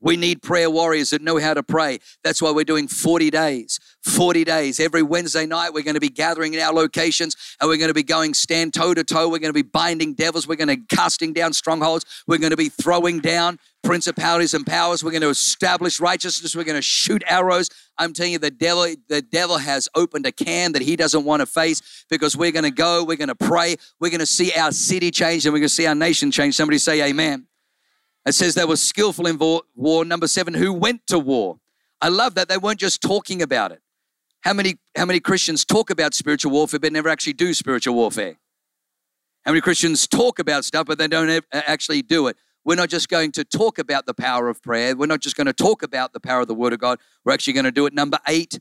We 0.00 0.16
need 0.16 0.42
prayer 0.42 0.70
warriors 0.70 1.10
that 1.10 1.22
know 1.22 1.38
how 1.38 1.54
to 1.54 1.62
pray. 1.62 1.98
That's 2.22 2.40
why 2.40 2.52
we're 2.52 2.64
doing 2.64 2.86
40 2.86 3.30
days. 3.30 3.80
40 4.08 4.44
days. 4.44 4.80
Every 4.80 5.02
Wednesday 5.02 5.46
night, 5.46 5.72
we're 5.72 5.82
going 5.82 5.94
to 5.94 6.00
be 6.00 6.08
gathering 6.08 6.54
in 6.54 6.60
our 6.60 6.72
locations 6.72 7.36
and 7.60 7.68
we're 7.68 7.76
going 7.76 7.88
to 7.88 7.94
be 7.94 8.02
going 8.02 8.34
stand 8.34 8.74
toe 8.74 8.94
to 8.94 9.04
toe. 9.04 9.28
We're 9.28 9.38
going 9.38 9.52
to 9.52 9.52
be 9.52 9.62
binding 9.62 10.14
devils. 10.14 10.48
We're 10.48 10.56
going 10.56 10.68
to 10.68 10.96
casting 10.96 11.32
down 11.32 11.52
strongholds. 11.52 12.04
We're 12.26 12.38
going 12.38 12.50
to 12.50 12.56
be 12.56 12.68
throwing 12.68 13.20
down 13.20 13.58
principalities 13.82 14.54
and 14.54 14.66
powers. 14.66 15.04
We're 15.04 15.12
going 15.12 15.22
to 15.22 15.28
establish 15.28 16.00
righteousness. 16.00 16.56
We're 16.56 16.64
going 16.64 16.76
to 16.76 16.82
shoot 16.82 17.22
arrows. 17.26 17.68
I'm 17.96 18.12
telling 18.12 18.32
you, 18.32 18.38
the 18.38 18.50
devil, 18.50 18.86
the 19.08 19.22
devil 19.22 19.58
has 19.58 19.88
opened 19.94 20.26
a 20.26 20.32
can 20.32 20.72
that 20.72 20.82
he 20.82 20.96
doesn't 20.96 21.24
want 21.24 21.40
to 21.40 21.46
face 21.46 22.04
because 22.10 22.36
we're 22.36 22.52
going 22.52 22.64
to 22.64 22.70
go, 22.70 23.04
we're 23.04 23.16
going 23.16 23.28
to 23.28 23.34
pray, 23.34 23.76
we're 24.00 24.10
going 24.10 24.20
to 24.20 24.26
see 24.26 24.52
our 24.52 24.72
city 24.72 25.10
change, 25.10 25.46
and 25.46 25.52
we're 25.52 25.60
going 25.60 25.68
to 25.68 25.74
see 25.74 25.86
our 25.86 25.94
nation 25.94 26.30
change. 26.30 26.54
Somebody 26.54 26.78
say 26.78 27.02
amen. 27.08 27.46
It 28.26 28.32
says 28.32 28.54
they 28.54 28.64
were 28.64 28.76
skillful 28.76 29.26
in 29.26 29.38
war. 29.74 30.04
Number 30.04 30.28
seven, 30.28 30.54
who 30.54 30.72
went 30.72 31.06
to 31.06 31.18
war. 31.18 31.58
I 32.00 32.08
love 32.08 32.34
that 32.34 32.48
they 32.48 32.58
weren't 32.58 32.78
just 32.78 33.00
talking 33.00 33.42
about 33.42 33.72
it. 33.72 33.80
How 34.42 34.52
many, 34.52 34.76
how 34.96 35.04
many 35.04 35.20
Christians 35.20 35.64
talk 35.64 35.90
about 35.90 36.14
spiritual 36.14 36.52
warfare 36.52 36.80
but 36.80 36.92
never 36.92 37.08
actually 37.08 37.32
do 37.32 37.52
spiritual 37.54 37.94
warfare? 37.94 38.36
How 39.44 39.52
many 39.52 39.60
Christians 39.60 40.06
talk 40.06 40.38
about 40.38 40.64
stuff, 40.64 40.86
but 40.86 40.98
they 40.98 41.08
don't 41.08 41.30
uh, 41.30 41.40
actually 41.52 42.02
do 42.02 42.26
it? 42.28 42.36
We're 42.64 42.74
not 42.74 42.90
just 42.90 43.08
going 43.08 43.32
to 43.32 43.44
talk 43.44 43.78
about 43.78 44.06
the 44.06 44.14
power 44.14 44.48
of 44.48 44.62
prayer. 44.62 44.94
We're 44.94 45.06
not 45.06 45.20
just 45.20 45.36
going 45.36 45.46
to 45.46 45.52
talk 45.52 45.82
about 45.82 46.12
the 46.12 46.20
power 46.20 46.42
of 46.42 46.48
the 46.48 46.54
Word 46.54 46.72
of 46.72 46.78
God. 46.78 46.98
We're 47.24 47.32
actually 47.32 47.54
going 47.54 47.64
to 47.64 47.72
do 47.72 47.86
it. 47.86 47.94
Number 47.94 48.18
eight, 48.28 48.60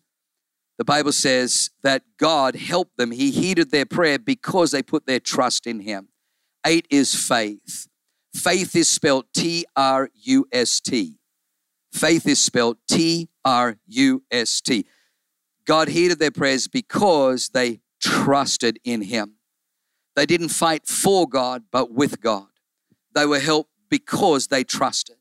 the 0.78 0.86
Bible 0.86 1.12
says 1.12 1.72
that 1.84 2.04
God 2.18 2.56
helped 2.56 2.98
them. 2.98 3.12
He 3.12 3.32
heeded 3.32 3.72
their 3.72 3.86
prayer 3.86 4.20
because 4.20 4.72
they 4.72 4.84
put 4.84 5.08
their 5.08 5.20
trust 5.20 5.68
in 5.68 5.82
Him. 5.82 6.10
Eight 6.66 6.88
is 6.90 7.16
faith. 7.16 7.88
Faith 8.34 8.76
is 8.76 8.88
spelled 8.88 9.26
T 9.34 9.66
R 9.76 10.10
U 10.14 10.48
S 10.52 10.80
T. 10.80 11.20
Faith 11.92 12.28
is 12.28 12.40
spelled 12.40 12.78
T 12.90 13.30
R 13.44 13.78
U 13.88 14.24
S 14.32 14.62
T. 14.62 14.86
God 15.68 15.90
heeded 15.90 16.18
their 16.18 16.32
prayers 16.32 16.68
because 16.68 17.50
they 17.50 17.82
trusted 18.02 18.80
in 18.84 19.02
Him. 19.02 19.34
They 20.16 20.26
didn't 20.26 20.50
fight 20.50 20.88
for 20.88 21.28
God, 21.28 21.66
but 21.72 21.92
with 21.92 22.22
God. 22.22 22.48
They 23.14 23.26
were 23.26 23.40
helped 23.40 23.70
because 23.90 24.48
they 24.48 24.64
trusted. 24.64 25.18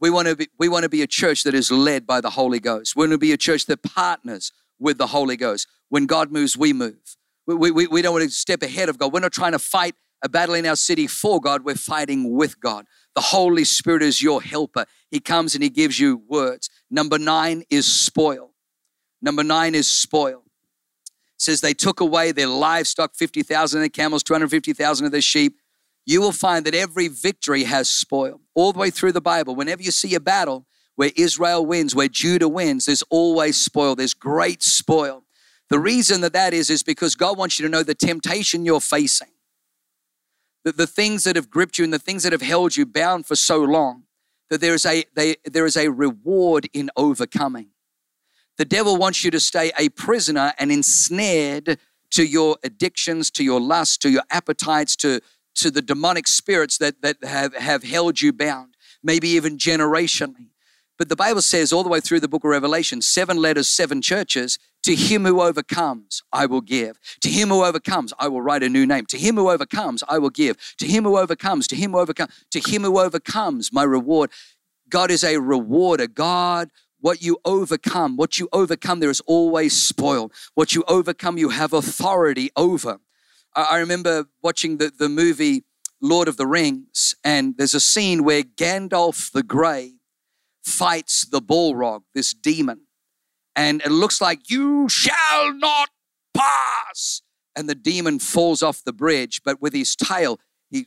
We 0.00 0.10
want 0.10 0.26
to 0.26 0.34
be, 0.34 0.48
we 0.58 0.68
want 0.68 0.82
to 0.82 0.88
be 0.88 1.02
a 1.02 1.06
church 1.06 1.44
that 1.44 1.54
is 1.54 1.70
led 1.70 2.06
by 2.06 2.20
the 2.20 2.30
Holy 2.30 2.58
Ghost. 2.58 2.96
We 2.96 3.02
want 3.02 3.12
to 3.12 3.18
be 3.18 3.32
a 3.32 3.36
church 3.36 3.66
that 3.66 3.82
partners 3.82 4.50
with 4.80 4.98
the 4.98 5.06
Holy 5.08 5.36
Ghost. 5.36 5.68
When 5.90 6.06
God 6.06 6.32
moves, 6.32 6.56
we 6.56 6.72
move. 6.72 7.16
We, 7.46 7.70
we, 7.70 7.86
we 7.86 8.02
don't 8.02 8.12
want 8.12 8.24
to 8.24 8.30
step 8.30 8.62
ahead 8.62 8.88
of 8.88 8.98
God. 8.98 9.12
We're 9.12 9.20
not 9.20 9.32
trying 9.32 9.52
to 9.52 9.58
fight 9.58 9.94
a 10.22 10.28
battle 10.28 10.54
in 10.54 10.66
our 10.66 10.76
city 10.76 11.06
for 11.06 11.40
God. 11.40 11.64
We're 11.64 11.74
fighting 11.74 12.34
with 12.34 12.58
God. 12.60 12.86
The 13.14 13.20
Holy 13.20 13.64
Spirit 13.64 14.02
is 14.02 14.22
your 14.22 14.42
helper. 14.42 14.86
He 15.10 15.20
comes 15.20 15.54
and 15.54 15.62
He 15.62 15.70
gives 15.70 16.00
you 16.00 16.22
words. 16.28 16.70
Number 16.90 17.18
nine 17.18 17.64
is 17.70 17.86
spoil. 17.86 18.51
Number 19.22 19.44
nine 19.44 19.74
is 19.74 19.88
spoil. 19.88 20.42
It 21.06 21.42
says 21.42 21.60
they 21.60 21.74
took 21.74 22.00
away 22.00 22.32
their 22.32 22.48
livestock, 22.48 23.14
50,000 23.14 23.78
of 23.78 23.82
their 23.82 23.88
camels, 23.88 24.22
250,000 24.22 25.06
of 25.06 25.12
their 25.12 25.20
sheep, 25.20 25.58
you 26.04 26.20
will 26.20 26.32
find 26.32 26.66
that 26.66 26.74
every 26.74 27.08
victory 27.08 27.64
has 27.64 27.88
spoil. 27.88 28.40
All 28.54 28.72
the 28.72 28.78
way 28.78 28.90
through 28.90 29.12
the 29.12 29.20
Bible, 29.20 29.54
whenever 29.54 29.82
you 29.82 29.90
see 29.90 30.14
a 30.14 30.20
battle 30.20 30.66
where 30.96 31.10
Israel 31.16 31.64
wins, 31.64 31.94
where 31.94 32.08
Judah 32.08 32.48
wins, 32.48 32.86
there's 32.86 33.02
always 33.02 33.56
spoil. 33.56 33.94
There's 33.94 34.14
great 34.14 34.62
spoil. 34.62 35.24
The 35.70 35.78
reason 35.78 36.20
that 36.20 36.32
that 36.32 36.52
is, 36.52 36.68
is 36.68 36.82
because 36.82 37.14
God 37.14 37.38
wants 37.38 37.58
you 37.58 37.66
to 37.66 37.70
know 37.70 37.82
the 37.82 37.94
temptation 37.94 38.64
you're 38.64 38.80
facing, 38.80 39.30
the, 40.64 40.72
the 40.72 40.86
things 40.86 41.24
that 41.24 41.36
have 41.36 41.50
gripped 41.50 41.78
you 41.78 41.84
and 41.84 41.92
the 41.92 41.98
things 41.98 42.24
that 42.24 42.32
have 42.32 42.42
held 42.42 42.76
you 42.76 42.84
bound 42.84 43.26
for 43.26 43.36
so 43.36 43.58
long, 43.62 44.02
that 44.50 44.60
there 44.60 44.74
is 44.74 44.84
a, 44.84 45.04
they, 45.14 45.36
there 45.44 45.64
is 45.64 45.76
a 45.76 45.88
reward 45.88 46.68
in 46.74 46.90
overcoming. 46.96 47.68
The 48.58 48.64
devil 48.64 48.96
wants 48.96 49.24
you 49.24 49.30
to 49.30 49.40
stay 49.40 49.72
a 49.78 49.88
prisoner 49.90 50.52
and 50.58 50.70
ensnared 50.70 51.78
to 52.10 52.24
your 52.24 52.58
addictions, 52.62 53.30
to 53.32 53.44
your 53.44 53.60
lust, 53.60 54.02
to 54.02 54.10
your 54.10 54.22
appetites, 54.30 54.94
to, 54.96 55.20
to 55.56 55.70
the 55.70 55.82
demonic 55.82 56.28
spirits 56.28 56.78
that, 56.78 57.00
that 57.02 57.16
have, 57.24 57.54
have 57.54 57.82
held 57.82 58.20
you 58.20 58.32
bound, 58.32 58.76
maybe 59.02 59.28
even 59.28 59.56
generationally. 59.56 60.50
But 60.98 61.08
the 61.08 61.16
Bible 61.16 61.42
says 61.42 61.72
all 61.72 61.82
the 61.82 61.88
way 61.88 62.00
through 62.00 62.20
the 62.20 62.28
book 62.28 62.44
of 62.44 62.50
Revelation, 62.50 63.00
seven 63.00 63.36
letters, 63.38 63.68
seven 63.68 64.02
churches, 64.02 64.58
to 64.84 64.94
him 64.94 65.24
who 65.24 65.40
overcomes, 65.40 66.22
I 66.32 66.46
will 66.46 66.60
give. 66.60 66.98
To 67.22 67.30
him 67.30 67.48
who 67.48 67.64
overcomes, 67.64 68.12
I 68.18 68.28
will 68.28 68.42
write 68.42 68.62
a 68.62 68.68
new 68.68 68.86
name. 68.86 69.06
To 69.06 69.18
him 69.18 69.36
who 69.36 69.50
overcomes, 69.50 70.04
I 70.08 70.18
will 70.18 70.30
give. 70.30 70.56
To 70.78 70.86
him 70.86 71.04
who 71.04 71.16
overcomes, 71.16 71.66
to 71.68 71.76
him 71.76 71.92
who 71.92 71.98
overcomes, 71.98 72.32
to 72.50 72.60
him 72.60 72.82
who 72.82 72.98
overcomes, 72.98 73.72
my 73.72 73.84
reward. 73.84 74.30
God 74.88 75.10
is 75.10 75.24
a 75.24 75.38
rewarder. 75.38 76.06
God, 76.06 76.70
what 77.02 77.20
you 77.20 77.36
overcome, 77.44 78.16
what 78.16 78.38
you 78.38 78.48
overcome, 78.52 79.00
there 79.00 79.10
is 79.10 79.20
always 79.26 79.80
spoil. 79.80 80.32
What 80.54 80.72
you 80.72 80.84
overcome, 80.86 81.36
you 81.36 81.50
have 81.50 81.72
authority 81.72 82.50
over. 82.56 83.00
I 83.54 83.78
remember 83.78 84.26
watching 84.40 84.78
the, 84.78 84.90
the 84.96 85.08
movie 85.08 85.64
Lord 86.00 86.28
of 86.28 86.36
the 86.36 86.46
Rings, 86.46 87.14
and 87.22 87.56
there's 87.58 87.74
a 87.74 87.80
scene 87.80 88.24
where 88.24 88.44
Gandalf 88.44 89.32
the 89.32 89.42
Grey 89.42 89.94
fights 90.64 91.26
the 91.26 91.42
Balrog, 91.42 92.02
this 92.14 92.32
demon. 92.32 92.82
And 93.54 93.82
it 93.82 93.90
looks 93.90 94.20
like, 94.20 94.48
You 94.48 94.88
shall 94.88 95.52
not 95.52 95.90
pass. 96.32 97.20
And 97.54 97.68
the 97.68 97.74
demon 97.74 98.20
falls 98.20 98.62
off 98.62 98.82
the 98.82 98.92
bridge, 98.92 99.42
but 99.44 99.60
with 99.60 99.74
his 99.74 99.94
tail, 99.96 100.38
he 100.70 100.86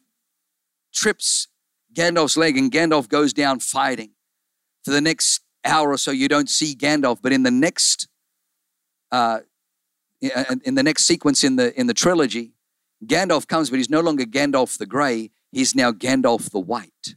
trips 0.94 1.50
Gandalf's 1.94 2.38
leg, 2.38 2.58
and 2.58 2.72
Gandalf 2.72 3.10
goes 3.10 3.34
down 3.34 3.60
fighting. 3.60 4.12
For 4.84 4.92
the 4.92 5.02
next 5.02 5.45
hour 5.66 5.92
or 5.92 5.98
so, 5.98 6.12
you 6.12 6.28
don't 6.28 6.50
see 6.50 6.76
Gandalf, 6.76 7.20
but 7.22 7.32
in 7.32 7.44
the 7.44 7.52
next 7.52 8.08
uh, 9.12 9.40
in 10.22 10.76
the 10.76 10.84
next 10.84 11.06
sequence 11.06 11.44
in 11.44 11.56
the 11.56 11.78
in 11.80 11.88
the 11.88 11.94
trilogy, 11.94 12.54
Gandalf 13.06 13.48
comes, 13.48 13.70
but 13.70 13.78
he's 13.78 13.90
no 13.90 14.00
longer 14.02 14.24
Gandalf 14.24 14.78
the 14.78 14.86
Grey, 14.86 15.32
he's 15.52 15.76
now 15.76 15.92
Gandalf 15.92 16.50
the 16.52 16.60
White. 16.60 17.16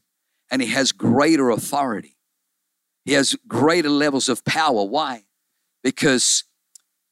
And 0.50 0.62
he 0.62 0.68
has 0.68 0.92
greater 0.92 1.50
authority. 1.50 2.16
He 3.04 3.12
has 3.12 3.36
greater 3.46 3.90
levels 3.90 4.28
of 4.28 4.44
power. 4.44 4.82
Why? 4.82 5.24
Because 5.82 6.44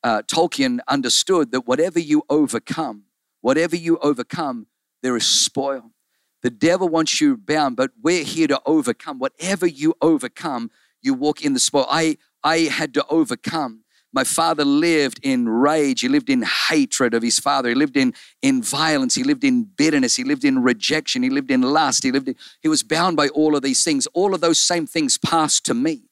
uh, 0.03 0.23
Tolkien 0.23 0.79
understood 0.89 1.53
that 1.53 1.67
whatever 1.67 1.99
you 1.99 2.23
overcome, 2.29 3.05
whatever 3.41 3.77
you 3.77 3.99
overcome, 3.99 4.67
there 5.03 5.17
is 5.17 5.27
spoil. 5.27 5.93
The 6.43 6.51
devil 6.51 6.89
wants 6.89 7.21
you 7.21 7.37
bound, 7.37 7.77
but 7.77 7.91
we're 8.01 8.25
here 8.25 8.47
to 8.47 8.61
overcome. 8.67 9.19
Whatever 9.19 9.67
you 9.67 9.95
overcome, 10.01 10.71
you 11.07 11.15
walk 11.15 11.43
in 11.43 11.55
the 11.55 11.61
spoil. 11.61 11.87
I, 11.89 12.19
I 12.45 12.59
had 12.59 12.93
to 12.95 13.07
overcome 13.09 13.85
my 14.17 14.25
father 14.25 14.65
lived 14.65 15.21
in 15.23 15.47
rage. 15.47 16.01
He 16.01 16.09
lived 16.09 16.31
in 16.31 16.43
hatred 16.43 17.13
of 17.13 17.23
his 17.23 17.39
father. 17.39 17.69
He 17.69 17.75
lived 17.75 17.99
in, 17.99 18.15
in 18.41 18.63
violence. 18.63 19.15
He 19.15 19.23
lived 19.23 19.45
in 19.45 19.65
bitterness. 19.65 20.17
He 20.17 20.25
lived 20.25 20.43
in 20.43 20.63
rejection. 20.63 21.23
He 21.23 21.29
lived 21.29 21.51
in 21.51 21.61
lust. 21.61 22.03
He 22.03 22.11
lived 22.11 22.29
in, 22.29 22.35
he 22.63 22.69
was 22.69 22.83
bound 22.83 23.19
by 23.19 23.29
all 23.29 23.55
of 23.55 23.63
these 23.63 23.85
things. 23.85 24.07
All 24.15 24.35
of 24.35 24.41
those 24.41 24.59
same 24.59 24.87
things 24.87 25.19
passed 25.19 25.67
to 25.67 25.75
me. 25.75 26.05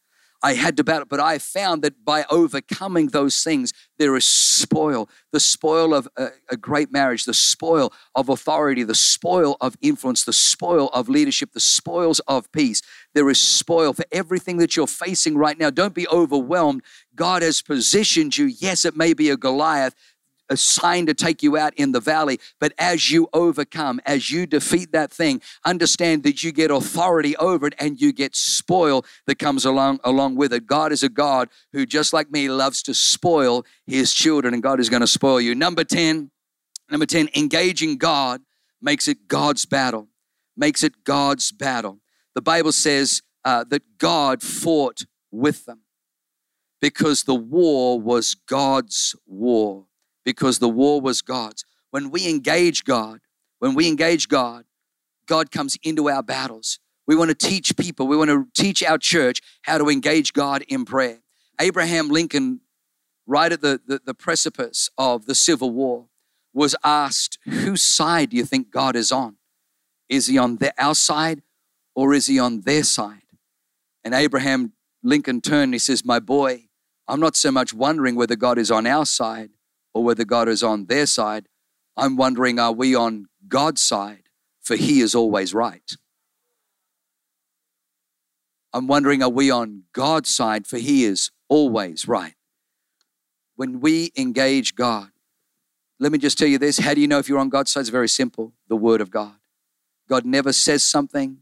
I 0.43 0.53
had 0.53 0.77
to 0.77 0.85
battle, 0.85 1.07
but 1.09 1.21
I 1.21 1.39
found 1.39 1.81
that 1.83 2.05
by 2.05 2.27
overcoming 2.31 3.07
those 3.07 3.43
things, 3.43 3.73
there 3.99 4.15
is 4.15 4.27
spoil 4.27 5.09
the 5.33 5.41
spoil 5.41 5.95
of 5.95 6.07
a, 6.19 6.29
a, 6.51 6.57
great 6.59 6.93
marriage, 6.93 7.25
the 7.25 7.33
spoil 7.33 7.95
of 8.15 8.29
authority, 8.29 8.83
the 8.85 8.95
spoil 8.95 9.57
of 9.63 9.77
influence, 9.81 10.23
the 10.23 10.35
spoil 10.35 10.89
of 10.89 11.09
leadership, 11.09 11.53
the 11.53 11.61
spoils 11.61 12.21
of 12.29 12.53
peace. 12.53 12.83
There 13.15 13.31
is 13.31 13.41
spoil 13.41 13.93
for 13.93 14.05
everything 14.11 14.57
that 14.59 14.77
you're 14.77 14.87
facing 14.87 15.39
right 15.39 15.59
now. 15.59 15.71
Don't 15.71 15.95
be 15.95 16.09
overwhelmed. 16.09 16.83
God 17.15 17.43
has 17.43 17.63
positioned 17.63 18.37
you. 18.37 18.47
Yes, 18.47 18.85
it 18.85 18.97
may 18.97 19.15
be 19.15 19.31
a 19.31 19.37
Goliath, 19.37 19.95
assigned 20.51 21.07
to 21.07 21.15
take 21.15 21.43
you 21.43 21.57
out 21.57 21.73
in 21.75 21.93
the 21.93 22.01
valley. 22.01 22.39
But 22.61 22.73
as 22.79 23.11
you 23.11 23.29
overcome, 23.33 24.01
as 24.05 24.31
you 24.31 24.47
defeat 24.47 24.93
that 24.93 25.11
thing, 25.11 25.41
understand 25.65 26.23
that 26.25 26.43
you 26.43 26.53
get 26.53 26.71
authority 26.71 27.37
over 27.37 27.69
it 27.69 27.75
and 27.79 28.01
you 28.01 28.13
get 28.13 28.37
spoil 28.37 29.05
that 29.27 29.39
comes 29.39 29.65
along, 29.65 30.01
along 30.05 30.37
with 30.37 30.53
it. 30.53 30.67
God 30.67 30.93
is 30.93 31.03
a 31.03 31.09
God 31.09 31.49
who, 31.73 31.87
just 31.87 32.13
like 32.13 32.31
me, 32.31 32.49
loves 32.49 32.83
to 32.83 32.95
spoil 32.95 33.65
his 33.87 34.13
children, 34.13 34.55
and 34.55 34.63
God 34.63 34.81
is 34.81 34.89
going 34.89 35.01
to 35.01 35.07
spoil 35.07 35.41
you. 35.41 35.55
Number 35.55 35.85
10, 35.85 36.31
number 36.91 37.07
10, 37.07 37.29
engaging 37.35 37.97
God 37.97 38.43
makes 38.83 39.09
it 39.09 39.29
God's 39.29 39.65
battle. 39.65 40.09
Makes 40.57 40.85
it 40.85 41.05
God's 41.05 41.51
battle. 41.51 42.01
The 42.35 42.43
Bible 42.43 42.73
says 42.73 43.23
uh, 43.45 43.65
that 43.71 43.99
God 43.99 44.43
fought 44.43 45.05
with 45.31 45.65
them 45.67 45.81
because 46.81 47.25
the 47.25 47.35
war 47.35 48.01
was 48.01 48.35
God's 48.35 49.17
war 49.27 49.87
because 50.25 50.59
the 50.59 50.69
war 50.69 51.01
was 51.01 51.23
God's. 51.23 51.65
When 51.91 52.11
we 52.11 52.29
engage 52.29 52.85
God, 52.85 53.21
when 53.59 53.75
we 53.75 53.87
engage 53.87 54.29
God, 54.29 54.65
God 55.27 55.51
comes 55.51 55.77
into 55.83 56.09
our 56.09 56.23
battles. 56.23 56.79
We 57.07 57.17
want 57.17 57.29
to 57.29 57.35
teach 57.35 57.77
people, 57.77 58.07
we 58.07 58.17
want 58.17 58.31
to 58.31 58.47
teach 58.55 58.83
our 58.83 58.99
church 58.99 59.41
how 59.63 59.79
to 59.79 59.89
engage 59.89 60.33
God 60.33 60.65
in 60.69 60.85
prayer. 60.85 61.21
Abraham 61.61 62.09
Lincoln, 62.09 62.61
right 63.27 63.53
at 63.53 63.61
the, 63.61 63.81
the, 63.87 64.01
the 64.05 64.15
precipice 64.15 64.91
of 64.99 65.27
the 65.27 65.35
Civil 65.35 65.71
War, 65.71 66.07
was 66.53 66.75
asked, 66.83 67.39
Whose 67.45 67.83
side 67.83 68.31
do 68.31 68.37
you 68.37 68.45
think 68.45 68.71
God 68.71 68.97
is 68.97 69.13
on? 69.13 69.37
Is 70.09 70.27
he 70.27 70.39
on 70.39 70.57
the, 70.57 70.73
our 70.83 70.95
side 70.95 71.43
or 71.95 72.15
is 72.15 72.27
he 72.27 72.39
on 72.39 72.63
their 72.63 72.83
side? 72.83 73.23
And 74.03 74.15
Abraham 74.15 74.73
Lincoln 75.03 75.41
turned 75.41 75.65
and 75.65 75.75
he 75.75 75.79
says, 75.79 76.05
My 76.05 76.21
boy, 76.21 76.69
I'm 77.07 77.21
not 77.21 77.37
so 77.37 77.51
much 77.51 77.75
wondering 77.75 78.17
whether 78.17 78.37
God 78.37 78.59
is 78.59 78.71
on 78.71 78.87
our 78.87 79.07
side 79.07 79.51
or 79.93 80.03
whether 80.03 80.25
God 80.25 80.49
is 80.49 80.63
on 80.63 80.87
their 80.87 81.07
side. 81.07 81.49
I'm 81.97 82.17
wondering, 82.17 82.59
are 82.59 82.73
we 82.73 82.95
on 82.95 83.27
God's 83.47 83.81
side? 83.81 84.25
For 84.63 84.77
He 84.77 85.01
is 85.01 85.15
always 85.15 85.55
right. 85.55 85.97
I'm 88.73 88.87
wondering, 88.89 89.23
are 89.23 89.31
we 89.31 89.51
on 89.51 89.85
God's 89.93 90.31
side? 90.31 90.67
For 90.67 90.79
He 90.79 91.05
is 91.05 91.31
always 91.49 92.09
right. 92.09 92.35
When 93.57 93.81
we 93.81 94.11
engage 94.17 94.75
God, 94.75 95.11
let 96.01 96.11
me 96.11 96.19
just 96.19 96.37
tell 96.39 96.49
you 96.49 96.59
this 96.59 96.79
how 96.79 96.95
do 96.95 97.01
you 97.01 97.07
know 97.07 97.19
if 97.19 97.29
you're 97.29 97.39
on 97.39 97.51
God's 97.51 97.71
side? 97.71 97.81
It's 97.81 97.89
very 97.91 98.09
simple 98.09 98.53
the 98.69 98.77
Word 98.77 99.01
of 99.01 99.11
God. 99.11 99.35
God 100.09 100.25
never 100.25 100.53
says 100.53 100.83
something 100.83 101.39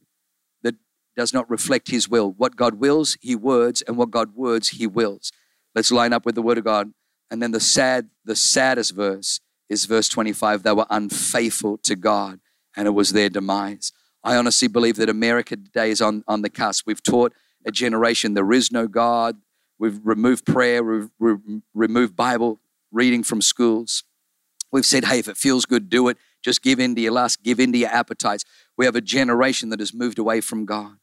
does 1.16 1.33
not 1.33 1.49
reflect 1.50 1.90
His 1.90 2.09
will. 2.09 2.33
What 2.33 2.57
God 2.57 2.75
wills, 2.75 3.16
He 3.21 3.35
words, 3.35 3.83
and 3.83 3.97
what 3.97 4.11
God 4.11 4.35
words, 4.35 4.71
He 4.71 4.87
wills. 4.87 5.33
Let's 5.75 5.90
line 5.90 6.12
up 6.12 6.26
with 6.26 6.35
the 6.35 6.42
Word 6.42 6.59
of 6.59 6.64
God. 6.64 6.92
And 7.31 7.42
then 7.42 7.52
the 7.52 7.61
sad, 7.61 8.11
the 8.25 8.37
saddest 8.37 8.95
verse 8.95 9.40
is 9.69 9.87
verse 9.87 10.09
25 10.09 10.62
they 10.62 10.73
were 10.73 10.87
unfaithful 10.90 11.78
to 11.78 11.97
God 11.97 12.40
and 12.76 12.87
it 12.87 12.90
was 12.90 13.12
their 13.12 13.31
demise. 13.31 13.92
I 14.23 14.37
honestly 14.37 14.69
believe 14.69 14.97
that 14.97 15.09
America 15.09 15.57
today 15.57 15.90
is 15.90 16.00
on, 16.00 16.25
on 16.28 16.42
the 16.42 16.50
cusp. 16.50 16.87
We've 16.87 17.02
taught 17.02 17.33
a 17.64 17.73
generation 17.73 18.35
there 18.35 18.52
is 18.52 18.71
no 18.71 18.87
God. 18.87 19.38
We've 19.78 19.99
removed 20.04 20.47
prayer, 20.47 20.85
we've 20.85 21.11
removed 21.75 22.14
Bible 22.14 22.61
reading 22.92 23.23
from 23.23 23.40
schools. 23.40 24.04
We've 24.71 24.87
said, 24.87 25.07
hey, 25.07 25.19
if 25.19 25.28
it 25.28 25.37
feels 25.37 25.66
good, 25.66 25.90
do 25.90 26.09
it. 26.09 26.19
Just 26.42 26.62
give 26.62 26.78
in 26.78 26.95
to 26.95 27.00
your 27.00 27.12
lust, 27.12 27.42
give 27.42 27.59
in 27.59 27.73
to 27.73 27.78
your 27.78 27.90
appetites. 27.90 28.45
We 28.76 28.85
have 28.85 28.97
a 28.97 29.00
generation 29.00 29.71
that 29.71 29.81
has 29.81 29.92
moved 29.92 30.19
away 30.19 30.40
from 30.40 30.66
God. 30.66 30.97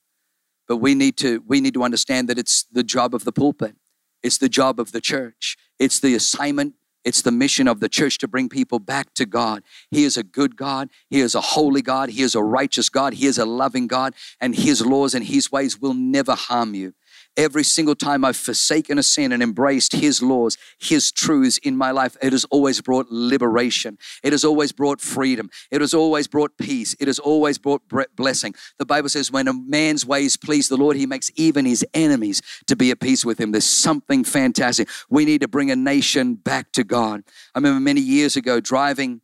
But 0.70 0.78
we 0.78 0.96
need 0.96 1.18
to 1.18 1.44
we 1.46 1.60
need 1.60 1.74
to 1.74 1.84
understand 1.84 2.30
that 2.30 2.40
it's 2.40 2.64
the 2.64 2.84
job 2.84 3.14
of 3.14 3.26
the 3.26 3.34
pulpit. 3.34 3.76
It's 4.24 4.38
the 4.38 4.50
job 4.50 4.80
of 4.80 4.94
the 4.94 5.02
church. 5.02 5.58
It's 5.80 6.00
the 6.00 6.16
assignment 6.16 6.76
it's 7.06 7.22
the 7.22 7.32
mission 7.32 7.68
of 7.68 7.80
the 7.80 7.90
church 7.90 8.18
to 8.20 8.28
bring 8.28 8.50
people 8.50 8.78
back 8.80 9.14
to 9.16 9.26
God. 9.26 9.64
He 9.90 10.04
is 10.04 10.18
a 10.18 10.24
good 10.24 10.56
God. 10.58 10.90
He 11.10 11.22
is 11.22 11.34
a 11.34 11.42
holy 11.42 11.82
God. 11.82 12.10
He 12.10 12.22
is 12.22 12.36
a 12.36 12.44
righteous 12.44 12.90
God. 12.90 13.14
He 13.14 13.26
is 13.26 13.38
a 13.38 13.46
loving 13.46 13.88
God. 13.88 14.14
And 14.42 14.54
His 14.54 14.86
laws 14.86 15.16
and 15.16 15.26
His 15.26 15.52
ways 15.52 15.80
will 15.80 15.94
never 15.94 16.36
harm 16.36 16.74
you. 16.76 16.94
Every 17.40 17.64
single 17.64 17.96
time 17.96 18.26
I've 18.26 18.36
forsaken 18.36 18.98
a 18.98 19.04
sin 19.04 19.32
and 19.32 19.42
embraced 19.42 19.94
His 19.94 20.22
laws, 20.22 20.58
His 20.78 21.10
truths 21.10 21.58
in 21.60 21.78
my 21.78 21.92
life, 21.92 22.18
it 22.22 22.34
has 22.34 22.44
always 22.52 22.82
brought 22.82 23.08
liberation. 23.10 23.98
It 24.24 24.34
has 24.34 24.44
always 24.44 24.74
brought 24.74 25.00
freedom. 25.00 25.50
It 25.72 25.80
has 25.80 25.94
always 25.94 26.28
brought 26.28 26.58
peace. 26.58 26.98
It 27.00 27.08
has 27.08 27.18
always 27.18 27.58
brought 27.58 27.82
blessing. 28.18 28.56
The 28.78 28.86
Bible 28.86 29.08
says, 29.08 29.32
when 29.32 29.48
a 29.48 29.54
man's 29.54 30.06
ways 30.06 30.36
please 30.36 30.68
the 30.68 30.76
Lord, 30.76 30.98
He 30.98 31.06
makes 31.06 31.32
even 31.36 31.66
His 31.66 31.86
enemies 31.94 32.42
to 32.68 32.76
be 32.76 32.92
at 32.92 33.00
peace 33.00 33.24
with 33.24 33.40
Him. 33.40 33.54
There's 33.54 33.64
something 33.64 34.26
fantastic. 34.26 34.90
We 35.10 35.24
need 35.24 35.40
to 35.40 35.48
bring 35.48 35.72
a 35.72 35.78
nation 35.78 36.36
back 36.36 36.74
to 36.74 36.84
God. 36.84 37.24
I 37.56 37.60
remember 37.60 37.80
many 37.80 38.02
years 38.02 38.36
ago 38.36 38.60
driving 38.60 39.22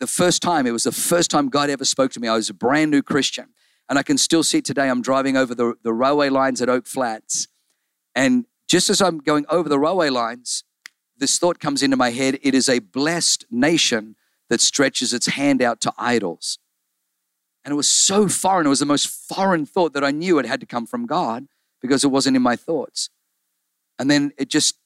the 0.00 0.08
first 0.08 0.42
time, 0.42 0.66
it 0.66 0.72
was 0.72 0.82
the 0.82 0.90
first 0.90 1.30
time 1.30 1.48
God 1.48 1.70
ever 1.70 1.84
spoke 1.84 2.10
to 2.12 2.20
me. 2.20 2.26
I 2.26 2.34
was 2.34 2.50
a 2.50 2.54
brand 2.54 2.90
new 2.90 3.00
Christian. 3.00 3.50
And 3.88 3.98
I 3.98 4.02
can 4.02 4.18
still 4.18 4.42
see 4.42 4.58
it 4.58 4.64
today. 4.64 4.88
I'm 4.88 5.02
driving 5.02 5.36
over 5.36 5.54
the, 5.54 5.74
the 5.82 5.92
railway 5.92 6.30
lines 6.30 6.62
at 6.62 6.68
Oak 6.68 6.86
Flats. 6.86 7.48
And 8.14 8.46
just 8.68 8.88
as 8.88 9.02
I'm 9.02 9.18
going 9.18 9.44
over 9.48 9.68
the 9.68 9.78
railway 9.78 10.08
lines, 10.10 10.64
this 11.16 11.38
thought 11.38 11.60
comes 11.60 11.82
into 11.82 11.96
my 11.96 12.10
head 12.10 12.38
it 12.42 12.54
is 12.54 12.68
a 12.68 12.78
blessed 12.78 13.44
nation 13.50 14.16
that 14.48 14.60
stretches 14.60 15.12
its 15.12 15.26
hand 15.26 15.62
out 15.62 15.80
to 15.82 15.92
idols. 15.98 16.58
And 17.64 17.72
it 17.72 17.76
was 17.76 17.88
so 17.88 18.28
foreign. 18.28 18.66
It 18.66 18.70
was 18.70 18.80
the 18.80 18.86
most 18.86 19.08
foreign 19.08 19.64
thought 19.64 19.94
that 19.94 20.04
I 20.04 20.10
knew 20.10 20.38
it 20.38 20.46
had 20.46 20.60
to 20.60 20.66
come 20.66 20.86
from 20.86 21.06
God 21.06 21.46
because 21.80 22.04
it 22.04 22.08
wasn't 22.08 22.36
in 22.36 22.42
my 22.42 22.56
thoughts. 22.56 23.08
And 23.98 24.10
then 24.10 24.32
it 24.36 24.48
just 24.48 24.76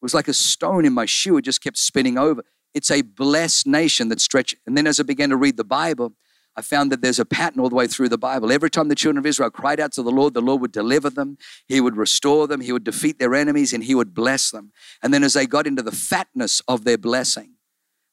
was 0.00 0.14
like 0.14 0.28
a 0.28 0.34
stone 0.34 0.84
in 0.84 0.92
my 0.92 1.06
shoe. 1.06 1.36
It 1.38 1.42
just 1.42 1.62
kept 1.62 1.76
spinning 1.76 2.16
over. 2.16 2.44
It's 2.72 2.90
a 2.90 3.02
blessed 3.02 3.66
nation 3.66 4.08
that 4.08 4.20
stretches. 4.20 4.60
And 4.66 4.76
then 4.76 4.86
as 4.86 5.00
I 5.00 5.02
began 5.02 5.30
to 5.30 5.36
read 5.36 5.56
the 5.56 5.64
Bible, 5.64 6.12
I 6.58 6.60
found 6.60 6.90
that 6.90 7.02
there's 7.02 7.20
a 7.20 7.24
pattern 7.24 7.60
all 7.60 7.68
the 7.68 7.76
way 7.76 7.86
through 7.86 8.08
the 8.08 8.18
Bible. 8.18 8.50
Every 8.50 8.68
time 8.68 8.88
the 8.88 8.96
children 8.96 9.16
of 9.18 9.26
Israel 9.26 9.48
cried 9.48 9.78
out 9.78 9.92
to 9.92 10.02
the 10.02 10.10
Lord, 10.10 10.34
the 10.34 10.40
Lord 10.40 10.60
would 10.60 10.72
deliver 10.72 11.08
them, 11.08 11.38
He 11.68 11.80
would 11.80 11.96
restore 11.96 12.48
them, 12.48 12.60
He 12.60 12.72
would 12.72 12.82
defeat 12.82 13.20
their 13.20 13.36
enemies, 13.36 13.72
and 13.72 13.84
He 13.84 13.94
would 13.94 14.12
bless 14.12 14.50
them. 14.50 14.72
And 15.00 15.14
then 15.14 15.22
as 15.22 15.34
they 15.34 15.46
got 15.46 15.68
into 15.68 15.84
the 15.84 15.92
fatness 15.92 16.60
of 16.66 16.82
their 16.82 16.98
blessing, 16.98 17.52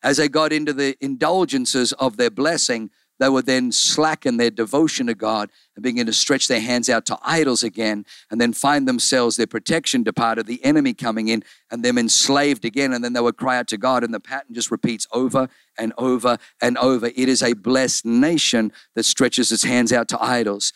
as 0.04 0.18
they 0.18 0.30
got 0.30 0.54
into 0.54 0.74
the 0.74 0.96
indulgences 1.02 1.92
of 1.94 2.18
their 2.18 2.30
blessing, 2.30 2.92
they 3.20 3.30
would 3.30 3.46
then 3.46 3.72
slacken 3.72 4.38
their 4.38 4.50
devotion 4.50 5.08
to 5.08 5.16
God 5.16 5.50
and 5.76 5.84
begin 5.84 6.06
to 6.06 6.14
stretch 6.14 6.48
their 6.48 6.60
hands 6.60 6.90
out 6.90 7.06
to 7.08 7.18
idols 7.22 7.64
again, 7.64 8.06
and 8.30 8.40
then 8.40 8.54
find 8.54 8.88
themselves 8.88 9.38
their 9.38 9.48
protection 9.48 10.04
departed, 10.04 10.48
the 10.48 10.64
enemy 10.64 10.94
coming 10.94 11.28
in, 11.28 11.44
and 11.72 11.84
them 11.84 11.98
enslaved 11.98 12.66
again. 12.66 12.94
And 12.94 13.04
then 13.04 13.14
they 13.14 13.22
would 13.22 13.38
cry 13.38 13.58
out 13.58 13.68
to 13.68 13.78
God, 13.78 14.04
and 14.04 14.14
the 14.14 14.20
pattern 14.20 14.54
just 14.54 14.72
repeats 14.72 15.08
over 15.12 15.50
and 15.78 15.94
over 15.98 16.38
and 16.62 16.78
over. 16.78 17.08
It 17.08 17.30
is 17.30 17.42
a 17.42 17.54
blessed 17.54 18.06
nation 18.06 18.72
that 18.96 19.04
stretches 19.04 19.52
its 19.52 19.64
hands 19.64 19.94
out 19.94 20.08
to 20.10 20.24
idols. 20.24 20.74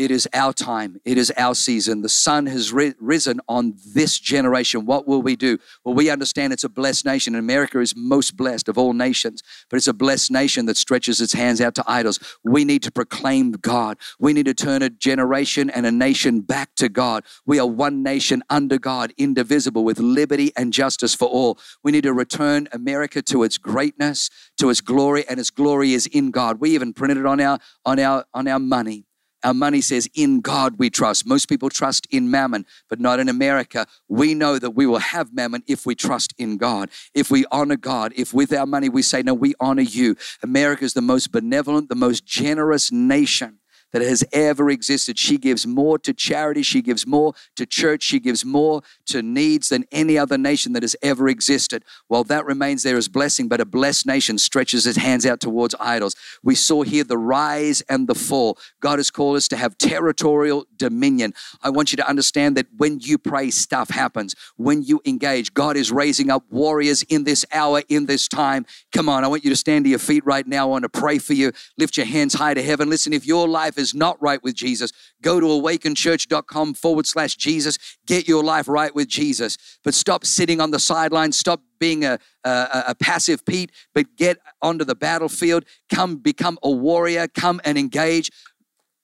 It 0.00 0.10
is 0.10 0.26
our 0.32 0.54
time. 0.54 0.98
It 1.04 1.18
is 1.18 1.30
our 1.36 1.54
season. 1.54 2.00
The 2.00 2.08
sun 2.08 2.46
has 2.46 2.72
ri- 2.72 2.94
risen 2.98 3.38
on 3.46 3.74
this 3.86 4.18
generation. 4.18 4.86
What 4.86 5.06
will 5.06 5.20
we 5.20 5.36
do? 5.36 5.58
Well, 5.84 5.94
we 5.94 6.08
understand 6.08 6.54
it's 6.54 6.64
a 6.64 6.70
blessed 6.70 7.04
nation. 7.04 7.34
and 7.34 7.44
America 7.44 7.78
is 7.80 7.94
most 7.94 8.34
blessed 8.34 8.70
of 8.70 8.78
all 8.78 8.94
nations, 8.94 9.42
but 9.68 9.76
it's 9.76 9.88
a 9.88 9.92
blessed 9.92 10.30
nation 10.30 10.64
that 10.64 10.78
stretches 10.78 11.20
its 11.20 11.34
hands 11.34 11.60
out 11.60 11.74
to 11.74 11.84
idols. 11.86 12.18
We 12.42 12.64
need 12.64 12.82
to 12.84 12.90
proclaim 12.90 13.52
God. 13.52 13.98
We 14.18 14.32
need 14.32 14.46
to 14.46 14.54
turn 14.54 14.80
a 14.80 14.88
generation 14.88 15.68
and 15.68 15.84
a 15.84 15.92
nation 15.92 16.40
back 16.40 16.74
to 16.76 16.88
God. 16.88 17.22
We 17.44 17.58
are 17.58 17.66
one 17.66 18.02
nation 18.02 18.42
under 18.48 18.78
God, 18.78 19.12
indivisible, 19.18 19.84
with 19.84 19.98
liberty 19.98 20.50
and 20.56 20.72
justice 20.72 21.14
for 21.14 21.28
all. 21.28 21.58
We 21.84 21.92
need 21.92 22.04
to 22.04 22.14
return 22.14 22.68
America 22.72 23.20
to 23.20 23.42
its 23.42 23.58
greatness, 23.58 24.30
to 24.56 24.70
its 24.70 24.80
glory, 24.80 25.28
and 25.28 25.38
its 25.38 25.50
glory 25.50 25.92
is 25.92 26.06
in 26.06 26.30
God. 26.30 26.58
We 26.58 26.70
even 26.70 26.94
printed 26.94 27.18
it 27.18 27.26
on 27.26 27.38
our 27.38 27.58
on 27.84 27.98
our 27.98 28.24
on 28.32 28.48
our 28.48 28.58
money. 28.58 29.04
Our 29.42 29.54
money 29.54 29.80
says, 29.80 30.08
In 30.14 30.40
God 30.40 30.78
we 30.78 30.90
trust. 30.90 31.26
Most 31.26 31.48
people 31.48 31.70
trust 31.70 32.06
in 32.10 32.30
mammon, 32.30 32.66
but 32.88 33.00
not 33.00 33.20
in 33.20 33.28
America. 33.28 33.86
We 34.08 34.34
know 34.34 34.58
that 34.58 34.72
we 34.72 34.86
will 34.86 34.98
have 34.98 35.32
mammon 35.32 35.62
if 35.66 35.86
we 35.86 35.94
trust 35.94 36.34
in 36.38 36.56
God, 36.56 36.90
if 37.14 37.30
we 37.30 37.44
honor 37.50 37.76
God, 37.76 38.12
if 38.16 38.34
with 38.34 38.52
our 38.52 38.66
money 38.66 38.88
we 38.88 39.02
say, 39.02 39.22
No, 39.22 39.34
we 39.34 39.54
honor 39.60 39.82
you. 39.82 40.16
America 40.42 40.84
is 40.84 40.94
the 40.94 41.02
most 41.02 41.32
benevolent, 41.32 41.88
the 41.88 41.94
most 41.94 42.26
generous 42.26 42.92
nation 42.92 43.58
that 43.92 44.02
has 44.02 44.24
ever 44.32 44.70
existed. 44.70 45.18
She 45.18 45.38
gives 45.38 45.66
more 45.66 45.98
to 45.98 46.12
charity, 46.12 46.62
she 46.62 46.82
gives 46.82 47.06
more 47.06 47.34
to 47.56 47.66
church, 47.66 48.02
she 48.02 48.20
gives 48.20 48.44
more 48.44 48.82
to 49.06 49.22
needs 49.22 49.68
than 49.68 49.84
any 49.92 50.16
other 50.16 50.38
nation 50.38 50.72
that 50.74 50.82
has 50.82 50.96
ever 51.02 51.28
existed. 51.28 51.84
While 52.08 52.24
that 52.24 52.44
remains 52.44 52.82
there 52.82 52.96
as 52.96 53.08
blessing, 53.08 53.48
but 53.48 53.60
a 53.60 53.64
blessed 53.64 54.06
nation 54.06 54.38
stretches 54.38 54.86
its 54.86 54.98
hands 54.98 55.26
out 55.26 55.40
towards 55.40 55.74
idols. 55.80 56.14
We 56.42 56.54
saw 56.54 56.82
here 56.82 57.04
the 57.04 57.18
rise 57.18 57.80
and 57.82 58.06
the 58.06 58.14
fall. 58.14 58.58
God 58.80 58.98
has 58.98 59.10
called 59.10 59.36
us 59.36 59.48
to 59.48 59.56
have 59.56 59.76
territorial 59.78 60.66
dominion. 60.76 61.34
I 61.62 61.70
want 61.70 61.92
you 61.92 61.96
to 61.96 62.08
understand 62.08 62.56
that 62.56 62.66
when 62.76 63.00
you 63.00 63.18
pray, 63.18 63.50
stuff 63.50 63.90
happens. 63.90 64.34
When 64.56 64.82
you 64.82 65.00
engage, 65.04 65.54
God 65.54 65.76
is 65.76 65.90
raising 65.90 66.30
up 66.30 66.44
warriors 66.50 67.02
in 67.04 67.24
this 67.24 67.44
hour, 67.52 67.82
in 67.88 68.06
this 68.06 68.28
time. 68.28 68.66
Come 68.92 69.08
on, 69.08 69.24
I 69.24 69.28
want 69.28 69.44
you 69.44 69.50
to 69.50 69.56
stand 69.56 69.84
to 69.84 69.90
your 69.90 69.98
feet 69.98 70.24
right 70.24 70.46
now. 70.46 70.66
I 70.66 70.70
want 70.70 70.82
to 70.82 70.88
pray 70.88 71.18
for 71.18 71.34
you. 71.34 71.52
Lift 71.78 71.96
your 71.96 72.06
hands 72.06 72.34
high 72.34 72.54
to 72.54 72.62
heaven. 72.62 72.88
Listen, 72.88 73.12
if 73.12 73.26
your 73.26 73.48
life 73.48 73.78
is 73.80 73.94
not 73.94 74.20
right 74.22 74.40
with 74.42 74.54
Jesus, 74.54 74.92
go 75.22 75.40
to 75.40 75.46
awakenchurch.com 75.46 76.74
forward 76.74 77.06
slash 77.06 77.34
Jesus. 77.34 77.78
Get 78.06 78.28
your 78.28 78.44
life 78.44 78.68
right 78.68 78.94
with 78.94 79.08
Jesus. 79.08 79.58
But 79.82 79.94
stop 79.94 80.24
sitting 80.24 80.60
on 80.60 80.70
the 80.70 80.78
sidelines. 80.78 81.36
Stop 81.36 81.62
being 81.80 82.04
a, 82.04 82.20
a, 82.44 82.84
a 82.88 82.94
passive 82.94 83.44
Pete, 83.44 83.72
but 83.94 84.16
get 84.16 84.38
onto 84.62 84.84
the 84.84 84.94
battlefield. 84.94 85.64
Come 85.92 86.16
become 86.16 86.58
a 86.62 86.70
warrior. 86.70 87.26
Come 87.26 87.60
and 87.64 87.76
engage. 87.76 88.30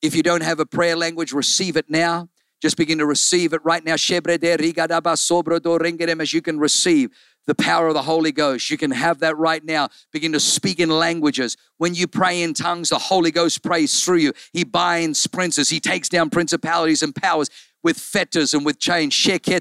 If 0.02 0.14
you 0.14 0.22
don't 0.22 0.42
have 0.42 0.60
a 0.60 0.66
prayer 0.66 0.94
language, 0.94 1.32
receive 1.32 1.76
it 1.76 1.90
now. 1.90 2.28
Just 2.62 2.76
begin 2.76 2.98
to 2.98 3.06
receive 3.06 3.52
it 3.52 3.60
right 3.64 3.84
now. 3.84 3.94
As 3.94 4.10
you 4.10 4.20
can 6.42 6.58
receive 6.58 7.10
the 7.46 7.54
power 7.54 7.88
of 7.88 7.94
the 7.94 8.02
Holy 8.02 8.32
Ghost. 8.32 8.70
You 8.70 8.78
can 8.78 8.90
have 8.90 9.20
that 9.20 9.36
right 9.36 9.64
now. 9.64 9.88
Begin 10.12 10.32
to 10.32 10.40
speak 10.40 10.80
in 10.80 10.90
languages. 10.90 11.56
When 11.78 11.94
you 11.94 12.06
pray 12.06 12.42
in 12.42 12.54
tongues, 12.54 12.90
the 12.90 12.98
Holy 12.98 13.30
Ghost 13.30 13.62
prays 13.62 14.04
through 14.04 14.18
you. 14.18 14.32
He 14.52 14.64
binds 14.64 15.26
princes, 15.26 15.68
He 15.68 15.80
takes 15.80 16.08
down 16.08 16.30
principalities 16.30 17.02
and 17.02 17.14
powers 17.14 17.48
with 17.86 17.96
fetters 17.96 18.52
and 18.52 18.66
with 18.66 18.80
chains. 18.80 19.14
But 19.24 19.52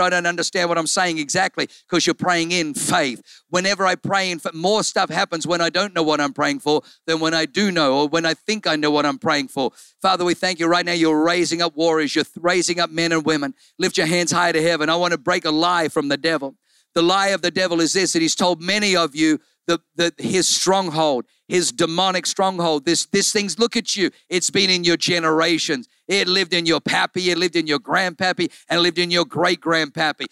I 0.00 0.10
don't 0.10 0.26
understand 0.26 0.68
what 0.68 0.76
I'm 0.76 0.88
saying 0.88 1.18
exactly 1.18 1.68
because 1.88 2.08
you're 2.08 2.14
praying 2.14 2.50
in 2.50 2.74
faith. 2.74 3.22
Whenever 3.50 3.86
I 3.86 3.94
pray 3.94 4.32
in 4.32 4.40
faith, 4.40 4.52
more 4.52 4.82
stuff 4.82 5.10
happens 5.10 5.46
when 5.46 5.60
I 5.60 5.70
don't 5.70 5.94
know 5.94 6.02
what 6.02 6.20
I'm 6.20 6.32
praying 6.32 6.58
for 6.58 6.82
than 7.06 7.20
when 7.20 7.34
I 7.34 7.46
do 7.46 7.70
know 7.70 8.00
or 8.00 8.08
when 8.08 8.26
I 8.26 8.34
think 8.34 8.66
I 8.66 8.74
know 8.74 8.90
what 8.90 9.06
I'm 9.06 9.16
praying 9.16 9.46
for. 9.46 9.70
Father, 10.02 10.24
we 10.24 10.34
thank 10.34 10.58
you 10.58 10.66
right 10.66 10.84
now. 10.84 10.92
You're 10.92 11.22
raising 11.22 11.62
up 11.62 11.76
warriors, 11.76 12.16
you're 12.16 12.24
raising 12.40 12.80
up 12.80 12.90
men 12.90 13.12
and 13.12 13.24
women. 13.24 13.54
Lift 13.78 13.96
your 13.96 14.08
hands 14.08 14.32
high 14.32 14.50
to 14.50 14.60
heaven. 14.60 14.90
I 14.90 14.96
want 14.96 15.12
to 15.12 15.18
break 15.18 15.44
a 15.44 15.52
lie 15.52 15.86
from 15.86 16.08
the 16.08 16.16
devil. 16.16 16.56
The 16.96 17.02
lie 17.02 17.28
of 17.28 17.42
the 17.42 17.52
devil 17.52 17.80
is 17.80 17.92
this 17.92 18.12
that 18.14 18.22
he's 18.22 18.34
told 18.34 18.60
many 18.60 18.96
of 18.96 19.14
you 19.14 19.38
the, 19.66 20.12
his 20.18 20.48
stronghold, 20.48 21.26
his 21.48 21.72
demonic 21.72 22.26
stronghold. 22.26 22.84
This, 22.84 23.06
this 23.06 23.32
thing's, 23.32 23.58
look 23.58 23.76
at 23.76 23.96
you. 23.96 24.10
It's 24.28 24.50
been 24.50 24.70
in 24.70 24.84
your 24.84 24.96
generations. 24.96 25.88
It 26.06 26.28
lived 26.28 26.52
in 26.52 26.66
your 26.66 26.82
pappy, 26.82 27.30
it 27.30 27.38
lived 27.38 27.56
in 27.56 27.66
your 27.66 27.78
grandpappy, 27.78 28.52
and 28.68 28.82
lived 28.82 28.98
in 28.98 29.10
your 29.10 29.24
great 29.24 29.62
grandpappy. 29.62 30.26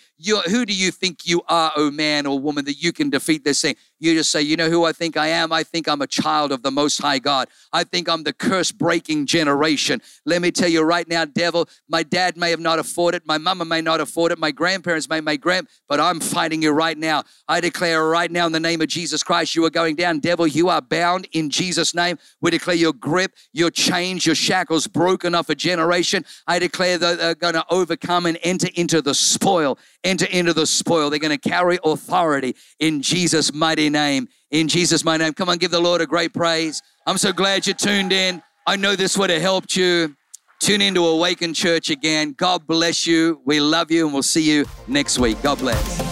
Who 0.50 0.66
do 0.66 0.74
you 0.74 0.90
think 0.90 1.20
you 1.24 1.40
are, 1.48 1.72
oh 1.76 1.90
man 1.90 2.26
or 2.26 2.38
woman, 2.38 2.66
that 2.66 2.82
you 2.82 2.92
can 2.92 3.08
defeat 3.08 3.42
this 3.42 3.62
thing? 3.62 3.76
You 3.98 4.14
just 4.14 4.30
say, 4.30 4.42
you 4.42 4.56
know 4.56 4.68
who 4.68 4.84
I 4.84 4.92
think 4.92 5.16
I 5.16 5.28
am? 5.28 5.50
I 5.50 5.62
think 5.62 5.88
I'm 5.88 6.02
a 6.02 6.06
child 6.06 6.52
of 6.52 6.62
the 6.62 6.70
Most 6.70 7.00
High 7.00 7.20
God. 7.20 7.48
I 7.72 7.84
think 7.84 8.06
I'm 8.06 8.22
the 8.24 8.34
curse 8.34 8.70
breaking 8.70 9.24
generation. 9.26 10.02
Let 10.26 10.42
me 10.42 10.50
tell 10.50 10.68
you 10.68 10.82
right 10.82 11.08
now, 11.08 11.24
devil, 11.24 11.68
my 11.88 12.02
dad 12.02 12.36
may 12.36 12.50
have 12.50 12.60
not 12.60 12.78
afforded 12.78 13.22
it, 13.22 13.26
my 13.26 13.38
mama 13.38 13.64
may 13.64 13.80
not 13.80 14.00
afford 14.00 14.32
it, 14.32 14.38
my 14.38 14.50
grandparents 14.50 15.08
may, 15.08 15.22
my 15.22 15.36
grand, 15.36 15.68
but 15.88 16.00
I'm 16.00 16.20
fighting 16.20 16.60
you 16.60 16.72
right 16.72 16.98
now. 16.98 17.22
I 17.48 17.60
declare 17.60 18.06
right 18.06 18.30
now 18.30 18.44
in 18.44 18.52
the 18.52 18.60
name 18.60 18.82
of 18.82 18.88
Jesus 18.88 19.22
Christ, 19.22 19.54
you 19.54 19.64
are 19.64 19.70
going 19.70 19.96
down. 19.96 20.18
Devil, 20.18 20.46
you 20.46 20.68
are 20.68 20.82
bad 20.82 21.01
bound 21.02 21.26
in 21.32 21.50
Jesus' 21.50 21.94
name. 21.94 22.16
We 22.40 22.52
declare 22.52 22.76
your 22.76 22.92
grip, 22.92 23.34
your 23.52 23.70
chains, 23.70 24.24
your 24.24 24.36
shackles 24.36 24.86
broken 24.86 25.34
off 25.34 25.48
a 25.48 25.54
generation. 25.56 26.24
I 26.46 26.60
declare 26.60 26.96
that 26.96 27.18
they're 27.18 27.34
going 27.34 27.54
to 27.54 27.64
overcome 27.70 28.26
and 28.26 28.38
enter 28.44 28.68
into 28.76 29.02
the 29.02 29.12
spoil, 29.14 29.78
enter 30.04 30.26
into 30.26 30.52
the 30.52 30.64
spoil. 30.64 31.10
They're 31.10 31.18
going 31.18 31.36
to 31.36 31.48
carry 31.48 31.78
authority 31.82 32.54
in 32.78 33.02
Jesus' 33.02 33.52
mighty 33.52 33.90
name. 33.90 34.28
In 34.52 34.68
Jesus' 34.68 35.04
mighty 35.04 35.24
name. 35.24 35.32
Come 35.32 35.48
on, 35.48 35.58
give 35.58 35.72
the 35.72 35.80
Lord 35.80 36.00
a 36.00 36.06
great 36.06 36.32
praise. 36.32 36.80
I'm 37.04 37.18
so 37.18 37.32
glad 37.32 37.66
you 37.66 37.74
tuned 37.74 38.12
in. 38.12 38.40
I 38.64 38.76
know 38.76 38.94
this 38.94 39.18
would 39.18 39.30
have 39.30 39.42
helped 39.42 39.74
you. 39.74 40.14
Tune 40.60 40.82
into 40.82 41.04
Awaken 41.04 41.52
Church 41.52 41.90
again. 41.90 42.34
God 42.34 42.68
bless 42.68 43.08
you. 43.08 43.40
We 43.44 43.58
love 43.58 43.90
you, 43.90 44.04
and 44.04 44.14
we'll 44.14 44.22
see 44.22 44.48
you 44.48 44.66
next 44.86 45.18
week. 45.18 45.42
God 45.42 45.58
bless. 45.58 46.11